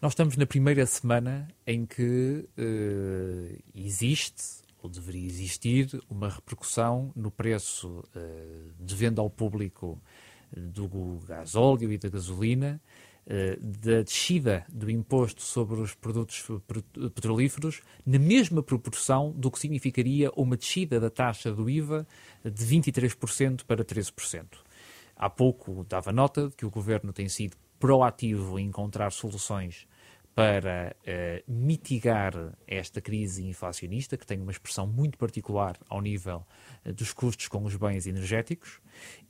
Nós 0.00 0.12
estamos 0.12 0.36
na 0.36 0.46
primeira 0.46 0.84
semana 0.86 1.48
em 1.66 1.86
que 1.86 2.48
uh, 2.58 3.62
existe 3.74 4.61
deveria 4.88 5.26
existir 5.26 6.00
uma 6.08 6.28
repercussão 6.28 7.12
no 7.14 7.30
preço 7.30 8.04
uh, 8.14 8.72
de 8.78 8.94
venda 8.94 9.20
ao 9.20 9.30
público 9.30 10.00
do 10.56 11.18
gasóleo 11.26 11.92
e 11.92 11.98
da 11.98 12.08
gasolina, 12.08 12.80
uh, 13.26 13.60
da 13.60 14.02
descida 14.02 14.64
do 14.68 14.90
imposto 14.90 15.42
sobre 15.42 15.80
os 15.80 15.94
produtos 15.94 16.46
petrolíferos, 17.14 17.80
na 18.04 18.18
mesma 18.18 18.62
proporção 18.62 19.32
do 19.32 19.50
que 19.50 19.58
significaria 19.58 20.30
uma 20.36 20.56
descida 20.56 21.00
da 21.00 21.10
taxa 21.10 21.52
do 21.52 21.68
IVA 21.68 22.06
de 22.44 22.64
23% 22.64 23.64
para 23.64 23.84
13%. 23.84 24.46
Há 25.16 25.30
pouco 25.30 25.84
dava 25.88 26.12
nota 26.12 26.48
de 26.48 26.56
que 26.56 26.66
o 26.66 26.70
governo 26.70 27.12
tem 27.12 27.28
sido 27.28 27.56
proativo 27.78 28.58
em 28.58 28.66
encontrar 28.66 29.10
soluções 29.10 29.86
para 30.34 30.96
uh, 31.00 31.52
mitigar 31.52 32.32
esta 32.66 33.00
crise 33.00 33.46
inflacionista, 33.46 34.16
que 34.16 34.26
tem 34.26 34.40
uma 34.40 34.50
expressão 34.50 34.86
muito 34.86 35.18
particular 35.18 35.76
ao 35.88 36.00
nível 36.00 36.46
uh, 36.86 36.92
dos 36.92 37.12
custos 37.12 37.48
com 37.48 37.62
os 37.64 37.76
bens 37.76 38.06
energéticos, 38.06 38.80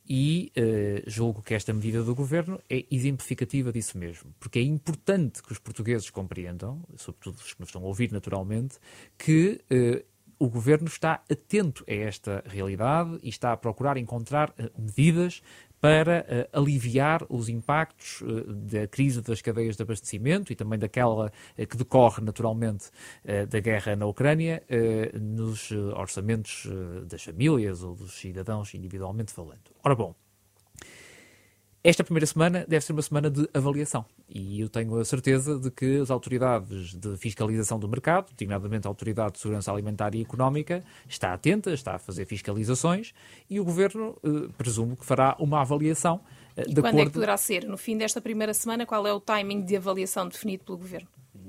e 0.09 0.53
uh, 0.57 1.11
julgo 1.11 1.43
que 1.43 1.55
esta 1.55 1.73
medida 1.73 2.05
do 2.05 2.15
governo 2.15 2.61
é 2.71 2.85
exemplificativa 2.91 3.73
disso 3.73 3.99
mesmo, 3.99 4.33
porque 4.39 4.61
é 4.61 4.63
importante 4.63 5.43
que 5.43 5.51
os 5.51 5.59
portugueses 5.59 6.09
compreendam, 6.09 6.83
sobretudo 6.97 7.37
os 7.37 7.53
que 7.53 7.61
nos 7.61 7.69
estão 7.69 7.83
a 7.83 7.87
ouvir 7.87 8.13
naturalmente, 8.13 8.79
que 9.19 9.61
o 10.39 10.49
governo 10.49 10.89
está 10.89 11.23
atento 11.31 11.85
a 11.89 11.93
esta 11.93 12.43
realidade 12.47 13.19
e 13.23 13.29
está 13.29 13.53
a 13.53 13.57
procurar 13.57 13.97
encontrar 13.97 14.53
medidas 14.77 15.41
para 15.83 16.25
uh, 16.55 16.61
aliviar 16.61 17.27
os 17.29 17.49
impactos 17.49 18.21
uh, 18.21 18.53
da 18.55 18.87
crise 18.87 19.21
das 19.21 19.43
cadeias 19.43 19.77
de 19.77 19.83
abastecimento 19.83 20.53
e 20.53 20.57
também 20.57 20.79
daquela 20.79 21.27
uh, 21.27 21.67
que 21.67 21.77
decorre 21.77 22.23
naturalmente 22.23 22.91
da 23.49 23.59
guerra 23.59 23.97
na 23.97 24.07
Ucrânia 24.07 24.63
nos 25.21 25.73
orçamentos 25.97 26.69
das 27.07 27.25
famílias 27.25 27.83
ou 27.83 27.95
dos 27.95 28.13
cidadãos 28.13 28.75
individualmente 28.75 29.33
falando. 29.33 29.61
Ora 29.83 29.95
bom, 29.95 30.15
esta 31.85 32.05
primeira 32.05 32.27
semana 32.27 32.65
deve 32.69 32.85
ser 32.85 32.93
uma 32.93 33.03
semana 33.03 33.29
de 33.29 33.49
avaliação 33.53 34.05
e 34.29 34.61
eu 34.61 34.69
tenho 34.69 34.97
a 34.99 35.05
certeza 35.05 35.59
de 35.59 35.71
que 35.71 36.01
as 36.01 36.11
autoridades 36.11 36.95
de 36.95 37.17
fiscalização 37.17 37.79
do 37.79 37.89
mercado, 37.89 38.33
designadamente 38.33 38.87
a 38.87 38.91
Autoridade 38.91 39.33
de 39.33 39.41
Segurança 39.41 39.73
Alimentar 39.73 40.15
e 40.15 40.23
Económica, 40.23 40.83
está 41.09 41.33
atenta, 41.33 41.73
está 41.73 41.97
a 41.97 41.99
fazer 41.99 42.25
fiscalizações 42.25 43.13
e 43.51 43.61
o 43.61 43.65
Governo, 43.65 44.17
eh, 44.23 44.49
presumo 44.57 44.97
que 44.97 45.05
fará 45.05 45.37
uma 45.39 45.61
avaliação. 45.61 46.21
Eh, 46.57 46.63
e 46.63 46.75
quando 46.75 46.87
acordo... 46.87 47.01
é 47.01 47.05
que 47.07 47.11
poderá 47.11 47.37
ser? 47.37 47.65
No 47.65 47.77
fim 47.77 47.99
desta 47.99 48.21
primeira 48.21 48.55
semana, 48.55 48.87
qual 48.87 49.07
é 49.07 49.13
o 49.13 49.21
timing 49.21 49.63
de 49.63 49.77
avaliação 49.77 50.29
definido 50.29 50.65
pelo 50.65 50.79
Governo? 50.79 51.09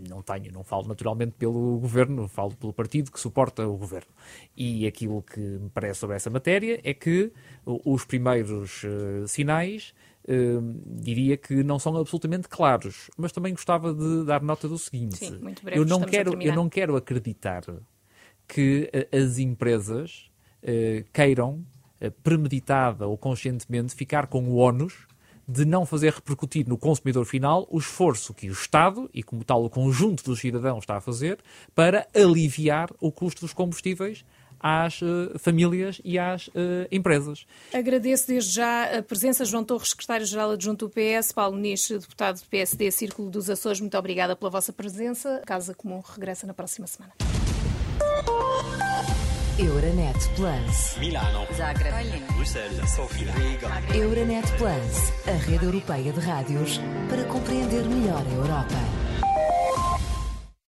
não 0.10 0.22
tenho, 0.22 0.52
não 0.52 0.64
falo 0.64 0.88
naturalmente 0.88 1.34
pelo 1.38 1.78
governo, 1.78 2.28
falo 2.28 2.54
pelo 2.56 2.74
partido 2.74 3.12
que 3.12 3.20
suporta 3.20 3.66
o 3.66 3.78
governo. 3.78 4.10
E 4.56 4.86
aquilo 4.86 5.22
que 5.22 5.40
me 5.40 5.70
parece 5.70 6.00
sobre 6.00 6.16
essa 6.16 6.30
matéria 6.30 6.80
é 6.84 6.94
que 6.94 7.32
os 7.66 8.04
primeiros 8.04 8.84
uh, 8.84 9.28
sinais 9.28 9.94
uh, 10.28 10.82
diria 10.86 11.38
que 11.38 11.64
não 11.64 11.80
são 11.80 11.96
absolutamente 11.98 12.48
claros, 12.48 13.10
mas 13.18 13.32
também 13.32 13.54
gostava 13.54 13.94
de 13.94 14.26
dar 14.26 14.42
nota 14.42 14.68
do 14.68 14.78
seguinte: 14.78 15.18
Sim, 15.18 15.40
breve, 15.40 15.80
eu 15.80 15.86
não 15.86 16.02
quero, 16.02 16.42
eu 16.42 16.56
não 16.56 16.70
quero 16.70 16.96
acreditar 16.96 17.64
que 18.48 18.90
uh, 18.94 19.16
as 19.16 19.38
empresas 19.38 20.30
queiram 21.12 21.62
premeditada 22.24 23.06
ou 23.06 23.18
conscientemente 23.18 23.94
ficar 23.94 24.28
com 24.28 24.46
o 24.46 24.56
ónus 24.56 25.08
de 25.48 25.66
não 25.66 25.86
fazer 25.86 26.14
repercutir 26.14 26.68
no 26.68 26.78
consumidor 26.78 27.26
final 27.26 27.68
o 27.70 27.78
esforço 27.78 28.34
que 28.34 28.50
o 28.50 28.54
Estado, 28.54 29.10
e 29.14 29.22
como 29.22 29.44
tal 29.44 29.64
o 29.64 29.70
conjunto 29.70 30.24
dos 30.24 30.40
cidadãos 30.40 30.84
está 30.84 30.98
a 30.98 31.02
fazer, 31.02 31.40
para 31.76 32.08
aliviar 32.16 32.90
o 33.00 33.12
custo 33.12 33.42
dos 33.42 33.54
combustíveis 33.54 34.26
às 34.64 35.02
uh, 35.02 35.38
famílias 35.38 36.00
e 36.06 36.18
às 36.18 36.48
uh, 36.48 36.88
empresas. 36.90 37.46
Agradeço 37.74 38.28
desde 38.28 38.52
já 38.54 39.00
a 39.00 39.04
presença 39.04 39.44
de 39.44 39.52
João 39.52 39.66
Torres, 39.66 39.90
secretário-geral 39.90 40.52
adjunto 40.52 40.88
do 40.88 40.92
PS, 40.92 41.34
Paulo 41.34 41.58
Nis, 41.58 41.90
deputado 41.90 42.40
do 42.40 42.46
PSD 42.46 42.90
Círculo 42.90 43.30
dos 43.30 43.50
Açores. 43.50 43.82
Muito 43.82 43.98
obrigada 43.98 44.36
pela 44.36 44.50
vossa 44.50 44.72
presença. 44.72 45.42
Casa 45.46 45.74
Comum 45.74 46.02
regressa 46.02 46.48
na 46.48 46.54
próxima 46.54 46.88
semana. 46.88 47.14
Euronet 49.60 50.18
Plus. 50.36 50.98
Milano. 50.98 51.46
Zagreb. 51.56 52.24
Bruxelas. 52.36 52.90
Sofia. 52.90 53.32
Riga. 53.34 53.70
Euronet 53.96 54.48
Plus, 54.58 55.28
a 55.28 55.38
rede 55.46 55.66
europeia 55.66 56.12
de 56.12 56.20
rádios 56.20 56.80
para 57.08 57.24
compreender 57.26 57.84
melhor 57.84 58.24
a 58.26 58.34
Europa. 58.34 59.03